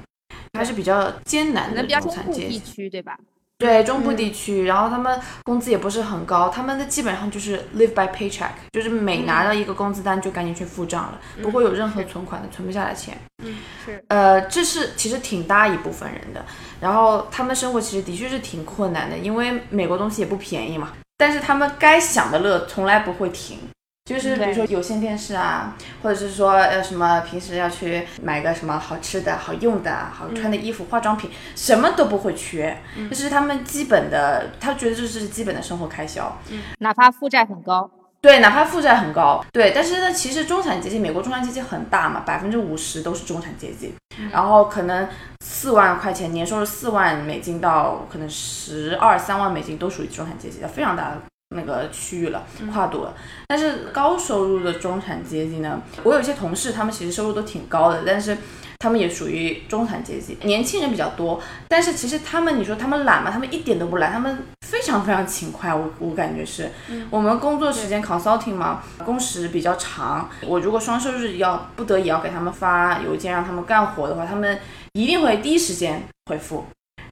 [0.58, 3.18] 还是比较艰难的中产阶级地区，对吧？
[3.58, 13.16] 对中部地区，然后他们工资也不是很高，他们的基本上就是 live by paycheck，就是每拿到一个工资单就赶紧去付账了，不会有任何存款的，存不下来钱。
[13.44, 14.04] 嗯，是。
[14.08, 16.44] 呃，这是其实挺大一部分人的，
[16.80, 23.58] 然后他们生活其实的确是挺困难的，因为美国东西也不便宜嘛，但是他们该享的乐从来不会停。
[24.04, 32.76] 就是比如说有线电视啊，或者是说呃什么平时要去买个什么好吃的好用的好穿的衣服化妆品，什么都不会缺，
[33.08, 36.36] 这是他们基本的，他觉得这是基本的生活开销，
[36.80, 37.90] 哪怕负债很高，
[38.20, 43.94] 对，哪怕负债很高，对，但是呢，其实中产阶级，美国中产阶级很大嘛，百分之五十都是中产阶级，
[44.30, 45.08] 然后可能
[45.42, 51.22] 四万块钱年收入四万美金到可能十二三万美金都属于中产阶级的，非常大的。
[51.54, 53.14] 那个区域了，跨度了，
[53.48, 55.80] 但是高收入的中产阶级呢？
[56.02, 58.36] 我有一些同事，他们其实收入都挺高的，但是
[58.80, 61.40] 他们也属于中产阶级，年轻人比较多。
[61.68, 63.30] 但是其实他们，你说他们懒吗？
[63.30, 65.74] 他们一点都不懒，他们非常非常勤快。
[65.74, 66.70] 我我感觉是，
[67.10, 70.28] 我们工作时间 consulting 嘛，工时比较长。
[70.46, 74.58] 我如果双休日要不得已要给他们发邮件让他们干活的话，他们
[74.92, 76.64] 一定会第一时间回复。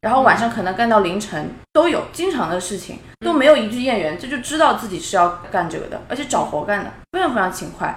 [0.03, 7.96] 然后晚上可能干到凌晨都有，经常的事情都没有一句怨言，这就知道自己是要干这个的，而且找活干的，非常非常勤快。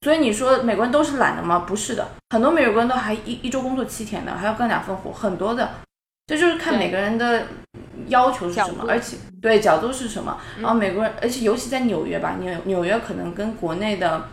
[0.00, 1.60] 所以你说美国人都是懒的吗？
[1.60, 5.70] 不是的，很多美国人都还一一周工作七天的，还要干两份活，很多的。
[6.26, 7.46] 这就是看每个人的
[8.08, 10.36] 要求是什么，而且对角度是什么。
[10.58, 14.28] 然后美国人，而且尤其在纽约吧，纽纽约可能跟国内的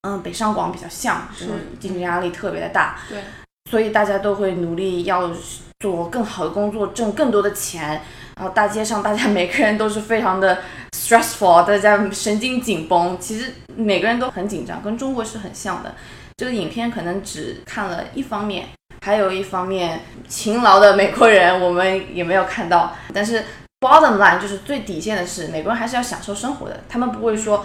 [0.00, 1.46] 嗯北上广比较像，是
[1.78, 2.98] 竞争压力特别的大。
[3.08, 3.22] 对，
[3.70, 5.30] 所以大家都会努力要。
[5.80, 8.02] 做更好的工作，挣更多的钱，
[8.36, 10.58] 然后大街上大家每个人都是非常的
[10.90, 15.94] stressful，大家神经紧绷，其实每个人都很紧张，跟中国是很像的。
[16.36, 18.66] 这个影片可能只看了一方面，
[19.02, 22.96] 还有一方面勤劳的美国人我们也没有看到。
[23.14, 23.44] 但是
[23.78, 27.64] bottom line 就是最底线的是，美国人还是要享受生活的，他们不会说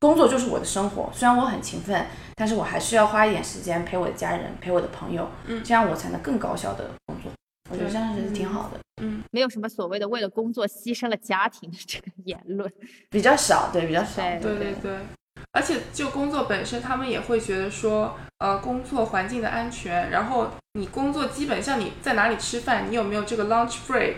[0.00, 7.30] 工作就是我的生活，虽然我很勤奋，但是我还是要花一点时间陪我的家人，陪我的朋友，嗯，这样我才能更高效的工作。
[7.72, 12.70] 我觉得这样子挺好的，嗯，没有什么所谓的为了工作牺牲了家庭的这个言论，
[13.08, 14.98] 比较少，对，比较少，对对对。
[15.52, 24.16] 而且就工作本身，他们也会觉得说，呃，工作环境的安全，然后你工作基本像你在哪里吃饭，你有没有这个 lunch break，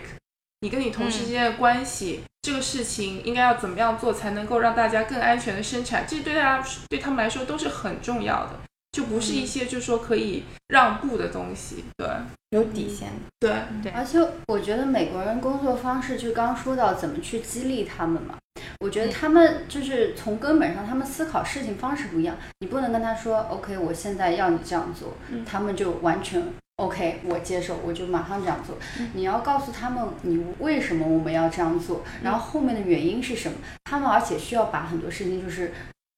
[0.59, 8.59] 你跟你同事之间的关系，这个事情应该要怎么样做才能够让大家更安全的生产，这对大家对他们来说都是很重要的。
[8.95, 12.07] 就不是一些就是说可以让步的东西，对，
[12.51, 13.09] 有底线，
[13.41, 13.91] 对对。
[13.91, 18.35] 而且我觉得美国人工作方式，就刚说到怎么去激励他们嘛。
[18.79, 22.37] 我觉得他们就是从根本上，他们思考事情方式不一样。
[22.59, 26.41] 你不能跟他说，OK，我现在要你这样做，他们就完全
[26.77, 28.77] OK，我接受，我就马上这样做。
[29.13, 33.57] 你要告诉他们，你为什么我们要这样做，然后后面的原因是什么。
[33.83, 35.73] 他们而且需要把很多事情就是。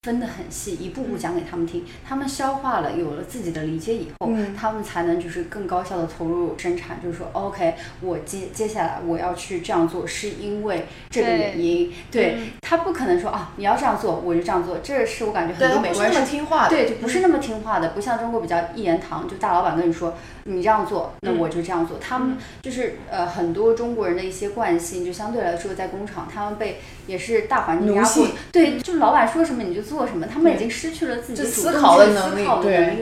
[0.08, 7.02] 分得很细，一步步讲给他们听，他们消化了，有了自己的理解以后，他们才能就是更高效的投入生产。
[7.04, 11.94] 就是说，OK，我接接下来我要去这样做，是因为这个原因。
[12.10, 12.38] 对。
[12.62, 14.78] 他不可能说啊，你要这样做，我就这样做。
[14.78, 20.16] 这是我感觉很多美国人是听话的，对，就不是那么听话的，不像中国比较一言堂，就大老板跟你说
[20.48, 22.00] 你这样做，那我就这样做。
[22.00, 30.08] 他们就是呃很多中国人的一些惯性，就相对来说在工厂，他们被也是大环境压迫，对，就老板说什么你就做。
[30.08, 30.26] 什么？
[30.26, 32.46] 他们已经失去了自己思考的能力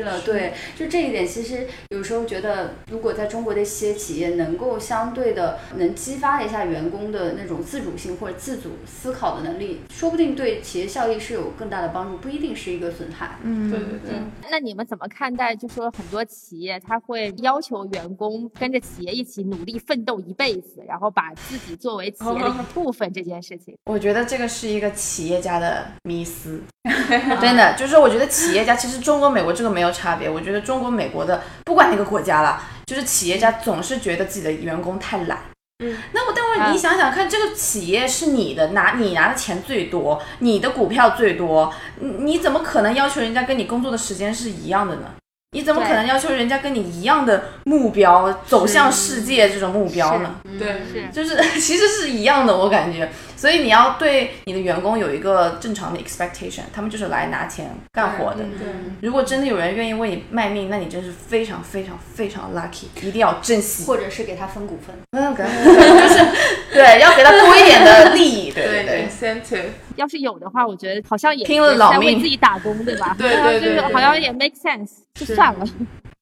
[0.02, 0.20] 了。
[0.22, 13.38] 对，就这一点，其实有时候觉得，如果在中国的一些企业能够相对的能激发一下员工的那种自主性或者自主思考的能力，说不定对企业效益是有更大的帮助，不一定是一个损害。
[13.44, 14.20] 嗯，对对对。
[14.50, 15.56] 那你们怎么看待？
[15.56, 23.76] 就说很多企业他会要求员工跟着企业一起努力奋斗一辈子，然后把自己作为企业的一部分这件事情？
[23.86, 26.62] 我觉得这个是一个企业家的迷思。
[27.42, 30.30] 真的，就是我觉得企业家其实中国、美国这个没有差别。
[30.30, 35.40] 我觉得中国、美国的不管哪个国家了，就是企业家总是觉得自己的员工太懒。
[35.84, 45.12] 嗯，那我待会儿你想想看，这个企业是你的，拿你拿的钱最多，你的股票最多，你你怎么可能要求人家跟你工作的时间是一样的呢？
[45.56, 50.36] 你怎么可能要求人家跟你一样的目标，走向世界这种目标呢？
[50.60, 50.82] 对，
[51.14, 53.10] 就是 其实是一样的，我感觉。
[53.36, 58.44] 所以你要对你的员工有一个正常的 expectation，他们就是来拿钱干活的。
[58.44, 58.68] 对，
[59.02, 63.86] 如果真的有人愿意为你卖命，那你真是非常非常非常 lucky，一定要珍惜。
[63.86, 64.96] 或者是给他分股份。
[65.12, 66.26] 嗯，给， 就是
[66.74, 68.52] 对，要给他多一点的利益。
[68.52, 69.66] 对对，incentive。
[69.96, 73.16] 要是有的话，我觉得好像也拼了老命为自己打工，对吧？
[73.18, 73.30] 对
[73.60, 75.66] 对对，好像也 make sense，就算了。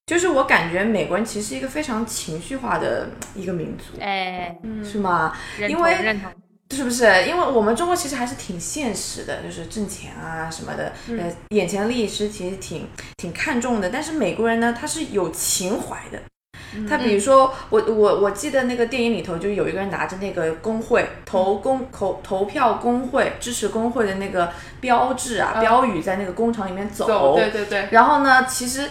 [0.06, 5.34] 就是我感觉美国人其实是一个非常情绪化的一个民族，哎，是吗？
[5.58, 5.96] 因为
[6.74, 7.06] 是不是？
[7.28, 13.90] 因为我们中国其实还是挺现实的，就是挣钱啊什么的，呃，眼前利益是其实挺挺看重的。
[13.90, 16.20] 但是美国人呢，他是有情怀的。
[16.90, 24.52] 他比如说，我我我记得那个电影里头，就有一个人拿着那个工会投工投投票工会支持工会的那个
[24.82, 27.36] 标志啊标语，在那个工厂里面走。
[27.36, 27.88] 对对对。
[27.92, 28.90] 然后呢，其实。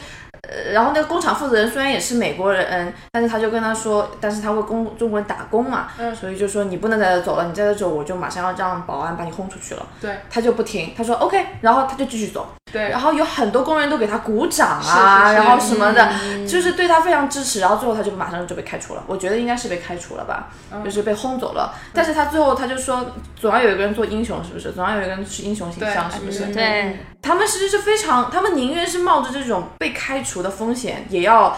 [0.49, 9.87] 呃，然后那个工厂负责人虽然也是美国人，嗯，但是他就跟他说，但是他为工中国人打工嘛，嗯，所以就说你不能在这走了，你在这走，我就马上要让保安把你轰出去了。
[10.01, 12.47] 对，他就不听，他说 OK，然后他就继续走。
[12.73, 16.11] 对，然后有很多工人都给他鼓掌啊，然后什么的，
[16.49, 17.61] 就是对他非常支持。
[17.61, 20.49] 然后最后他就马上就被开除了，我觉得应该是被开除了吧，
[20.83, 21.75] 就是被轰走了。
[21.93, 24.73] 但是他最后他就说，总要有一个人做英雄，是不是？
[24.73, 26.47] 总要有一个人是英雄形象，是不是？
[26.47, 31.55] 对，他们其实是非常，他们宁愿是冒着这种被开除的风险，也要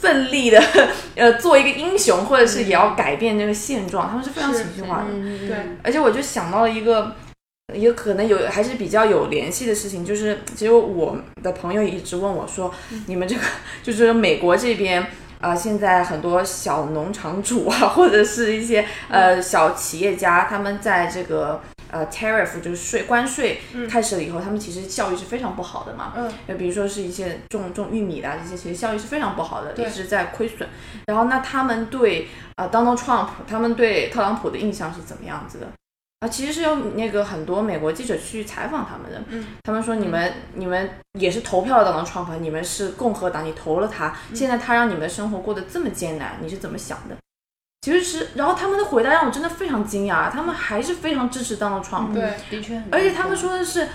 [0.00, 0.58] 奋力的
[1.16, 4.08] 呃做一个英雄，或者是也要改变这个现状。
[4.08, 5.04] 他们是非常情绪化的，
[5.46, 5.56] 对。
[5.84, 7.14] 而且我就想到了一个。
[7.74, 12.72] 也可能有还是比较有联系的事情，就是其实我的朋友也一直问我说，
[13.06, 13.42] 你们这个
[13.82, 15.06] 就是美国这边
[15.40, 26.12] 啊，现在很多小农场主啊，或者是一些呃小企业家，他们在这个呃 tariff 就是税关税开始了以后，他们其实效益是非常不好的嘛。
[26.16, 26.30] 嗯。
[26.46, 30.68] 就比如说是一些种种玉米的这些，其实效益是非常不好的，一直在亏损。
[31.06, 35.66] 然后那他们对啊 Donald Trump，他们对特朗普的印象是怎么样子的？
[36.20, 47.16] 啊，其实是有那个很多美国记者去采访他们的，嗯，他们说你们你们也是投票党的创办，你们是共和党，你投了他，现在他让你们的生活过得这么艰难，你是怎么想的？
[47.80, 53.88] 其实是，然后他们的回答让我真的非常惊讶，他们还是非常支持 Donald Trump，对，的确，而且他们说的是。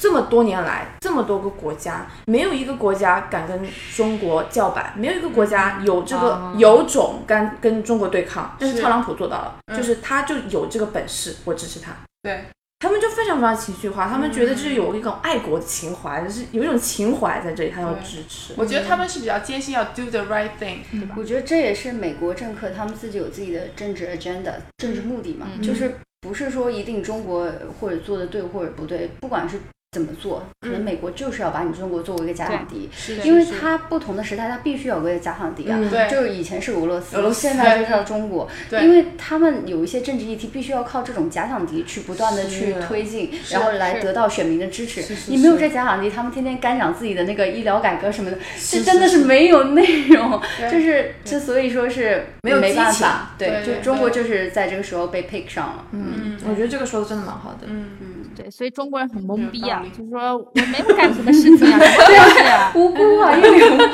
[0.00, 8.56] 这么多年来，这么多个国家，没有一个国家敢跟中国叫板，没有一个国家有这个有种敢跟中国对抗。
[8.58, 11.92] 但是特朗普做到了，就是他就有这个本事，我支持他。
[12.22, 12.44] 对
[12.78, 18.54] 他们就非常非常情绪化，他们觉得就是有一种爱国的情怀，就是有一种情怀在这里，他要支持。
[18.56, 21.14] 我觉得他们是比较坚信要 do the right thing，对吧？
[21.18, 29.60] 我觉得这也是美国政客他们自己有自己的政治 agenda，政治目的嘛，就是不是说一定中国或者做的对或者不对，不管是。
[29.92, 32.88] 怎么做，可能美国就是要把你中国作为一个假想敌，
[33.24, 35.76] 因为它不同的时代，它必须有个假想敌啊。
[35.76, 36.08] 嗯对。
[36.08, 38.84] 就是以前是俄罗斯，俄罗斯现在就是要中国，对。
[38.84, 45.04] 因为他们有一些政治议题必须要靠这种假想敌去不断的去推进，然后来得到选民的支持。
[45.26, 48.38] 你没有这假想敌，他们天天干讲自己的那个医疗改革什么的，
[48.70, 49.24] 这真的是是。
[49.24, 55.86] 没有内容，对就是之所以说是没有没办法，对就中国就是在这个时候被 pick 上了。
[55.90, 57.66] 嗯，我觉得这个说的真的蛮好的。
[57.66, 63.84] 嗯嗯，对，所以中国人很懵逼啊就是说我没有干什么事情啊， 对啊，无辜啊，因为无辜。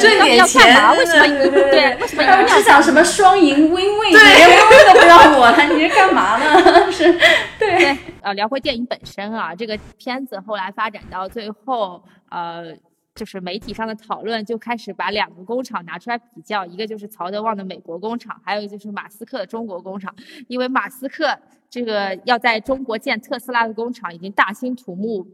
[0.00, 0.92] 挣点钱嘛？
[0.92, 1.26] 为什么？
[1.26, 6.90] 对对对，为什么他们要只想什么双赢 win win，你连 win win 都不让我了，你这干嘛呢？
[6.92, 7.12] 是，
[7.58, 7.78] 对。
[7.78, 12.74] 对，呃，聊回电影本身啊，这个片子后来发展到最后，呃，
[13.14, 20.14] 就是媒体上的讨论就开始把两个工厂拿出来比较，一个就是曹德旺的美国工厂，还有一个就是马斯克的中国工厂，
[20.48, 21.36] 因为马斯克
[21.70, 25.26] 这个要在中国建特斯拉的工厂已经大兴土木。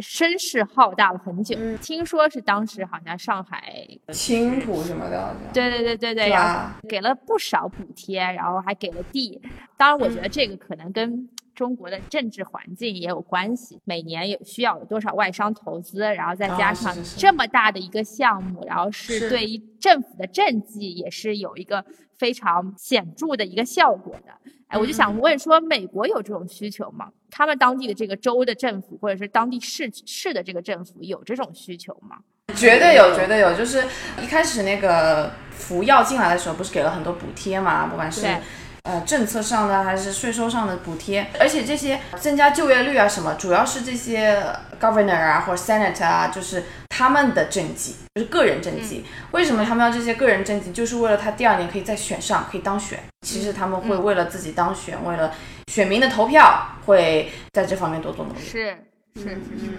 [0.00, 9.38] 声势浩大了很久，听说是当时好像上海青浦什么的，对对对对对，是然后吧给了不少补贴，然后还给了地。
[9.76, 13.78] 当然，我觉得这个可能跟中国的政治环境也有关系。
[13.84, 21.84] 每年有需要有多少外商投资，然后再加上这么大的一个项目，然后是是对于政府的政绩也是有一个
[22.18, 24.32] 非常显著的一个效果的。
[24.68, 27.10] 哎，我就想问说，美国有这种需求吗？
[27.30, 32.18] 他们当地的这个州的政府，或者是当地市市的这个政府有这种需求吗？
[32.54, 33.54] 绝对有，绝对有。
[33.54, 33.84] 就是
[34.22, 38.40] 一开始那个服药进来的时候，不是给了很多补贴嘛，不管是对
[38.84, 44.42] 呃政策上的还是税收上的补贴，而且这些增加就业率啊什么，主要是这些
[44.80, 49.04] governor 啊或者 senator 啊，就是他们的政绩，就是个人政绩。
[49.30, 50.72] 为什么他们要这些个人政绩？
[50.72, 52.98] 就是为了他第二年可以再选上，可以当选。
[53.26, 55.32] 其实他们会为了自己当选，为了
[55.68, 58.40] 选民的投票，会在这方面多做努力。
[58.40, 58.76] 是
[59.14, 59.78] 是是是，嗯，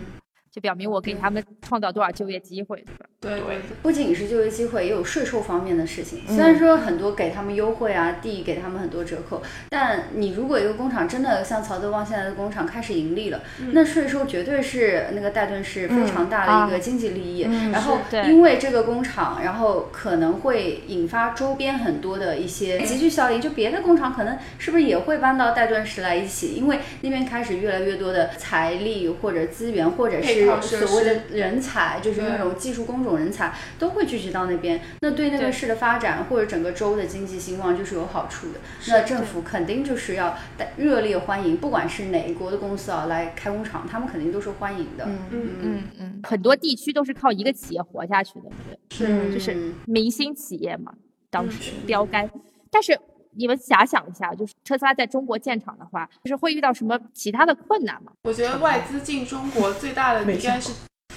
[0.53, 3.05] 就表明我给他们创造多少就业机会，对吧？
[3.19, 6.21] 对对不仅是就业机会，也有税收方面的事情。
[6.27, 17.45] 嗯虽然说很多给他们优惠啊，地给他们很多折扣，但你如果一个工厂真的像曹德旺现在的工厂开始盈利了，嗯那税收绝对是那个戴顿是非常大的一个经济利益。
[17.45, 26.53] 嗯然后因为这个工厂，然后可能会引发周边很多的一些集聚效应，就别的工厂可能是不是也会搬到戴顿市来一起？
[26.53, 38.59] 因为那边开始越来越多的财力或者资源，或者配是所谓的人才，就是那种技术工种人才都会聚集到那边，那对那个市的发展或者整个州的经济兴旺就是有好处的。
[38.87, 45.05] 那政府肯定就是要带热烈欢迎，不管是哪一国的公司啊来开工厂，他们肯定都是欢迎的。
[45.05, 48.49] 嗯嗯嗯嗯，很多地区都是靠一个企业活下去的，
[48.89, 50.93] 对是就是嗯明星企业嘛，
[51.29, 52.29] 当时标杆。
[52.71, 52.97] 但是
[53.35, 58.11] 你们假想一下，就是特斯拉在中国建厂的话，就是会遇到什么其他的困难吗？
[58.23, 60.71] 我觉得外资进中国最大的应该是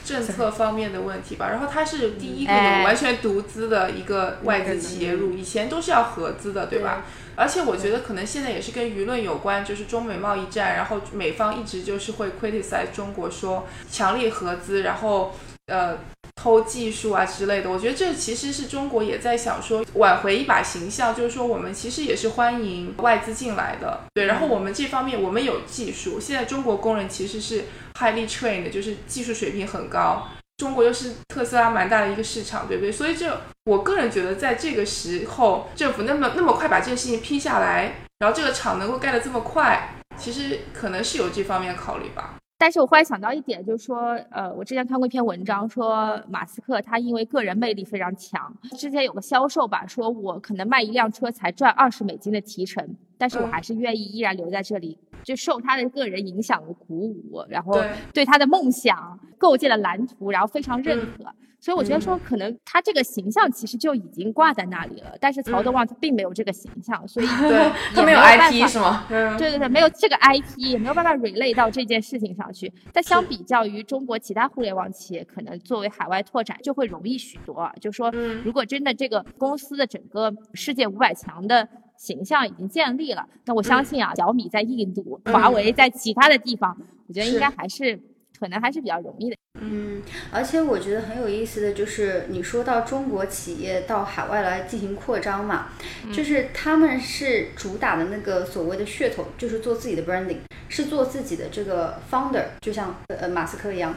[0.05, 1.49] 政策方面的问题吧。
[1.51, 7.05] 然后它是第一个完全独资的一个外资企业入，以前都是要合资的，对吧？
[7.35, 15.35] 而且我觉得可能现在也是跟舆论有关，就是中美贸易战，然后美方一直就是会 criticize 中国说强力合资，然后
[15.67, 15.99] 呃
[16.35, 17.71] 偷技术啊之类的。
[17.71, 24.27] 我觉得这其实是中国也在想说挽回一把形象，就是说我们其实也是欢迎外资进来的，对。
[24.27, 27.65] 然后我们这方面我们有技术，现在中国工人其实是
[27.95, 30.29] highly trained，就是技术水平很高。
[30.59, 32.91] 中国又是特斯拉蛮大的一个市场，对不对？
[32.91, 42.37] 所以这我个人觉得，在这个时候，政府那么那么快把这个事情批下来，然后这个厂能够盖得这么快，其实可能是有这方面考虑吧。
[42.59, 61.25] 但是我忽然想到一点，就是说，呃，我之前看过一篇文章，说马斯克他因为个人魅力非常强，之前有个销售吧，说我可能卖一辆车才赚二十美金的提成，但是我嗯还是愿意依然留在这里，就受他的个人影响的鼓舞，然后对对他的梦想构建了蓝图，然后非常认可。
[61.67, 69.05] 所以我觉得说，可能他这个形象其实就已经挂在那里了，但是曹德旺他并没有这个形象，所以对他没有 IP 是吗？
[69.11, 72.73] 嗯，对对对，没有这个 IP，也没有办法 relate 到这件事情上去。
[72.93, 77.73] 但相比较于中国其他互联网企业，可能作为海外拓展就会容易许多啊。
[77.81, 78.41] 就说，嗯。
[78.45, 87.99] 如果真的这个公司的整个世界五百强的形象已经建立了，那我相信啊，小米在印度，华为在其他的地方，我觉得应该还是
[88.39, 89.37] 可能还是比较容易的。
[89.59, 95.69] 嗯，而且我觉得很有意思的就是，你说到中国企业到海外来进行扩张嘛，
[96.13, 103.95] 就是他们是主打的那个所谓的噱头，就是做自己的 branding，是做自己的这个 founder，就像呃马斯克一样，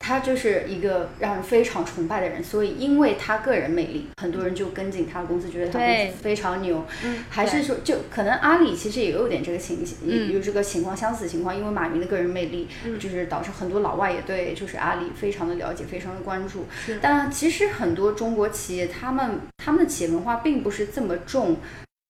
[0.00, 6.84] 他就是一个让人非常崇拜的人，所以因为他个人魅力，很多人就跟进他的公司，觉得他公司非常牛。
[7.04, 12.68] 嗯，还是说，就可能阿里其实也有点这个情，嗯有这个情况相似情况，因为马云的个人魅力，
[12.98, 16.66] 就是导致很多老外也对就是阿里非常的了解，非常的关注。
[17.02, 21.56] 但其实很多中国企业，他们他们的企业文化并不是这么重。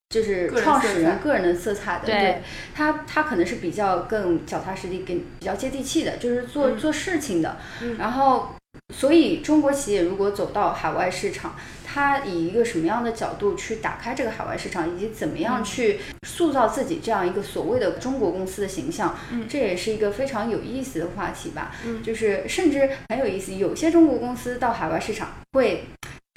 [0.08, 2.42] 就是创始人个人的色彩的，对
[2.74, 7.58] 他他可能是比较更脚踏实地、更比较接地气的，就是做、做事情的。
[7.98, 8.54] 然后，
[8.94, 19.14] 所以中国企业如果走到海外市场，它以一个什么样的角度去打开这个海外市场，以及怎么样去塑造自己这样一个所谓的中国公司的形象，
[19.46, 21.74] 这也是一个非常有意思的话题吧。
[22.02, 25.84] 就是甚至很有意思，有些中国公司到海外市场会。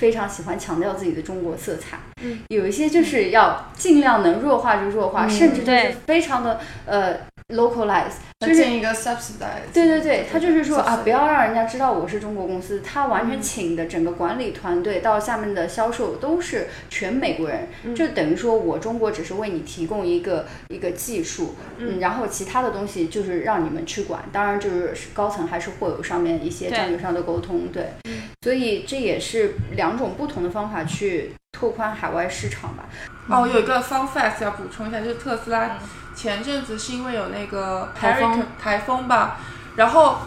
[0.01, 5.95] 非常喜欢强调自己的中国色彩，嗯，有一些就是要尽量能弱化就弱化，甚至就是对。
[6.07, 7.17] 非常的呃
[7.53, 9.71] localize，就是建一个 subsidize。
[9.73, 12.81] 对对对，他就是说啊，不要让人家知道我是中国公司。
[12.81, 24.23] 他完全请的整个管理团队到下面的销售都是全美国人，就等于说我中国只是为你提供一个一个技术，嗯，然后其他的东西就是让你们去管。
[24.31, 27.93] 当然就是高层还是会有上面一些战略上的沟通，对，
[28.41, 32.85] 所以这也是两种不同的方法去拓宽海外市场吧。
[33.29, 35.77] 哦，有一个 fun fact 要补充一下，就是特斯拉
[36.21, 38.45] 前阵子是因为有那个台风。
[38.61, 39.37] 台风吧，
[39.75, 40.19] 然后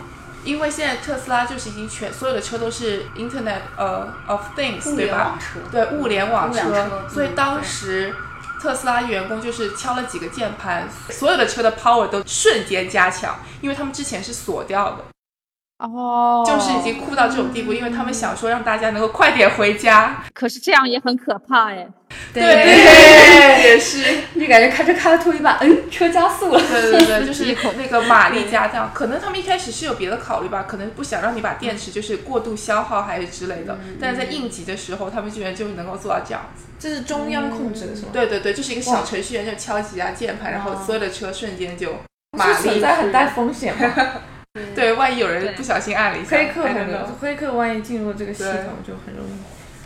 [0.43, 5.39] 因为现在特斯拉就是已经全所有的车都是 Internet 呃 of Things 对吧？
[5.71, 6.63] 对，物联网车。
[6.73, 8.13] 车所以嗯当时
[8.61, 15.05] 特斯拉员工就是敲了几个键盘，所有的车的 power 都瞬间加强，因为他们之前是锁掉的，
[15.85, 20.25] 哦，就是已经酷到这种地步，因为他们想说让大家能够快点回家。
[20.33, 21.87] 可是这样也很可怕哎。
[22.33, 22.43] 对，
[23.65, 24.03] 也是。
[24.39, 26.61] 就感觉开车开到拖一把，嗯，车加速了。
[26.61, 36.67] 对对对，就是那个马力加大，可能他们一开始是有别的考虑吧，可能不想让你把电池就是过度消耗还是之类的，但是在应急的时候，他们居然就能够做到这样子。
[36.79, 38.09] 这是中央控制的是吗？
[38.13, 41.97] 对对对，就是一个小程序员就敲几下键盘，然后所有的车瞬间就
[42.37, 42.81] 马力存力。
[42.81, 43.93] 在很大风险嘛？
[44.73, 46.63] 对，万一有人不小心按了一下，黑客。
[47.21, 49.31] 黑客万一进入这个系统就很容易。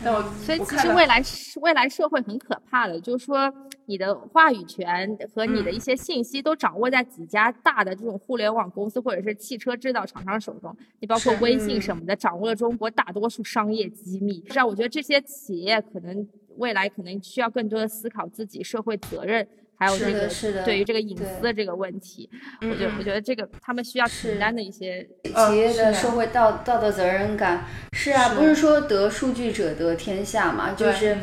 [0.03, 3.51] 但我所以其实未来是未来社会很可怕的，就是说
[3.87, 10.73] 你的话语权和你嗯的一些信息都掌握在几家大的这种互联网公司或者是汽车制造厂商手中。
[10.99, 14.35] 你包括微信什么的，掌握了中国大多数商业机密。
[14.35, 19.47] 实际上，我觉得这些企业可能未来可能需要更多的思考自己社会责任。
[19.79, 20.29] 还有这个
[20.65, 22.29] 对于这个隐私的这个问题，
[22.61, 27.63] 我觉得我觉得这个他们需要承担的一些呃企业的社会道道德责任感
[27.93, 30.73] 是啊，是不是说得数据者得天下嘛？
[30.73, 31.17] 就是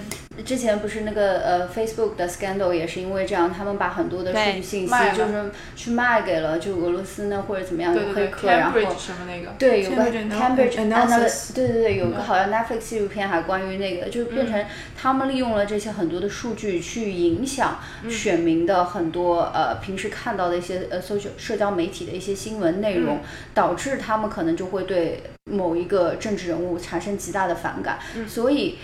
[0.45, 14.65] 之前不是那个呃 Facebook 的 scandal 也是因为这样，他们把很多的数据信息就是去卖给了就俄罗斯呢或者怎么样黑客，然后什么那个，对，有个 Cambridge Analysis 对对对，有个好像 Netflix 纪录片还关于那个，就变成
[14.97, 17.79] 他们利用了这些很多的数据去影响
[18.09, 23.21] 选民的很多呃平时看到的一些呃 social 社交媒体的一些新闻内容，
[23.55, 28.79] 导致他们可能就会对某一个政治人物产生极大的反感，所以。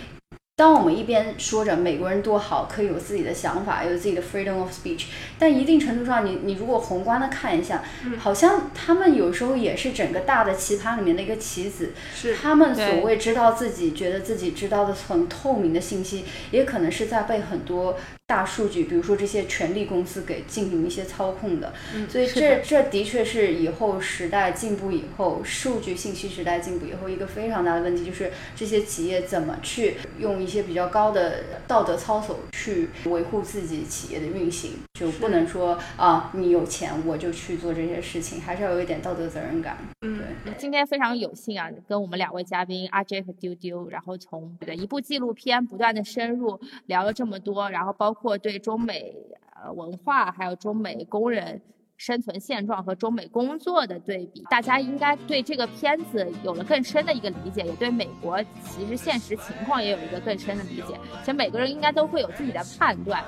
[0.55, 5.07] 当我们一边说着美国人多好，可以有自己的想法，有自己的 freedom of speech，
[5.39, 7.83] 但一定程度上你，你如果宏观的看一下，
[8.19, 11.93] 好像他们有时候也是整个大的棋盘里面的一个棋子。
[12.15, 17.97] 是他们所谓知道自己觉得自己知道的很透明的信息，也可能是在被很多
[18.27, 21.73] 大数据，比如说这些权力公司给进行一些操控的。
[22.09, 39.77] 所以这这的确是以后时代进步以后，数据信息时代进步以后一个非常大的问题，就是这些企业怎么去用一些比较高的道德操守去维护自己企业的运行，就不能说啊你有钱我就去做这些事情，还是要有一点道德责任感。
[40.07, 40.55] 嗯对。
[40.57, 49.15] 今天非常有幸啊，跟我们两位嘉宾阿 J 和丢丢，然后从对一部纪录片不断的深入聊了这么多，然后包括对中美
[49.63, 51.61] 呃文化，还有中美工人
[51.97, 60.99] 生存现状和中美工作的对比，大家应该对这个片子有了更深的一个理解，也对美国其实现实情况也有一个更深的理解。
[61.21, 63.23] 其实每个人应该都会有自己的判断，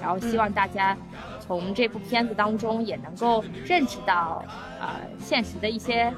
[0.00, 0.96] 然后希望大家
[1.40, 4.44] 从这部片子当中也能够认识到
[4.80, 6.12] 呃现实的一些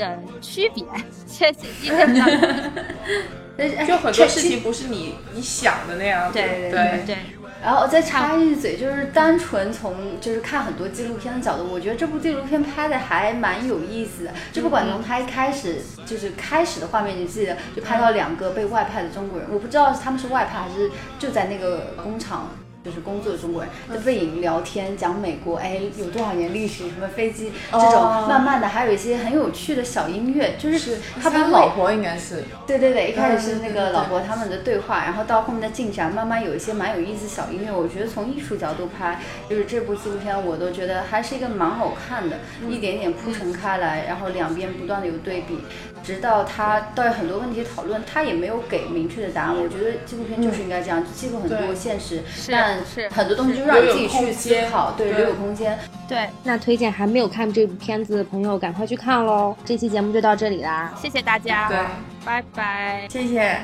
[0.00, 0.84] 的区别，
[1.26, 6.38] 谢谢今天的 就很多事情不是你你想的那样子。
[6.38, 7.16] 对对对
[7.62, 14.30] 然后我再插一嘴，就是单纯从就是看很多纪录片的角度，我觉得这部纪录片拍的还蛮有意思的。
[14.50, 22.48] 就不管从它一开始就是开始的画面，你记得就拍到两个被外派的中国人，我不知道他们是外派还是就在那个工厂
[22.82, 37.70] 就是工作的中国人的背影聊天，讲美国，哎，有多少年历史，什么飞机这种，慢慢的还有一些很有趣的小音乐，就是他们老婆应该是，对对对，一开始是那个老婆他们的对话，然后到后面的进展，慢慢有一些蛮有意思小音乐。
[37.70, 45.58] 我觉得从艺术角度拍，就是这部纪录片，我都觉得还是一个蛮好看的，一点点铺陈开来，然后两边不断的有对比，
[46.02, 49.54] 直到他到很多问题讨论，他也没有给明确的答案。
[49.54, 55.78] 我觉得纪录片就是应该这样，记录很多现实，但是很多东西就让你自己去思考，对，留有空间。
[56.08, 59.56] 对，那推荐还没有看这部片子的朋友，赶快去看喽！
[59.64, 61.78] 这期节目就到这里啦，谢谢大家，对，
[62.24, 63.56] 拜拜，谢谢。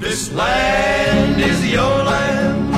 [0.00, 2.72] This land is your land,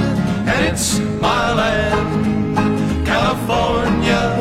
[0.46, 3.04] and it's my land.
[3.04, 4.36] California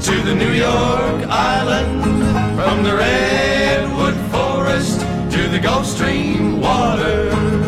[0.00, 2.02] to the New York Island,
[2.56, 7.61] from the redwood forest to the Gulf Stream water.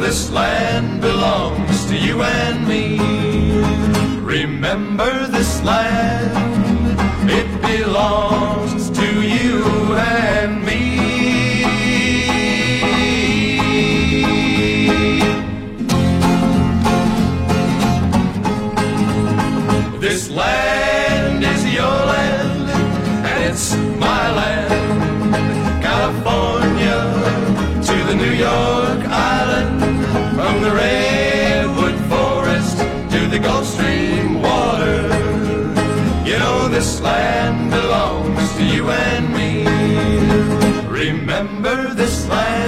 [0.00, 2.98] This land belongs to you and me.
[4.20, 9.64] Remember this land, it belongs to you
[9.94, 10.71] and me.
[42.22, 42.61] Slam.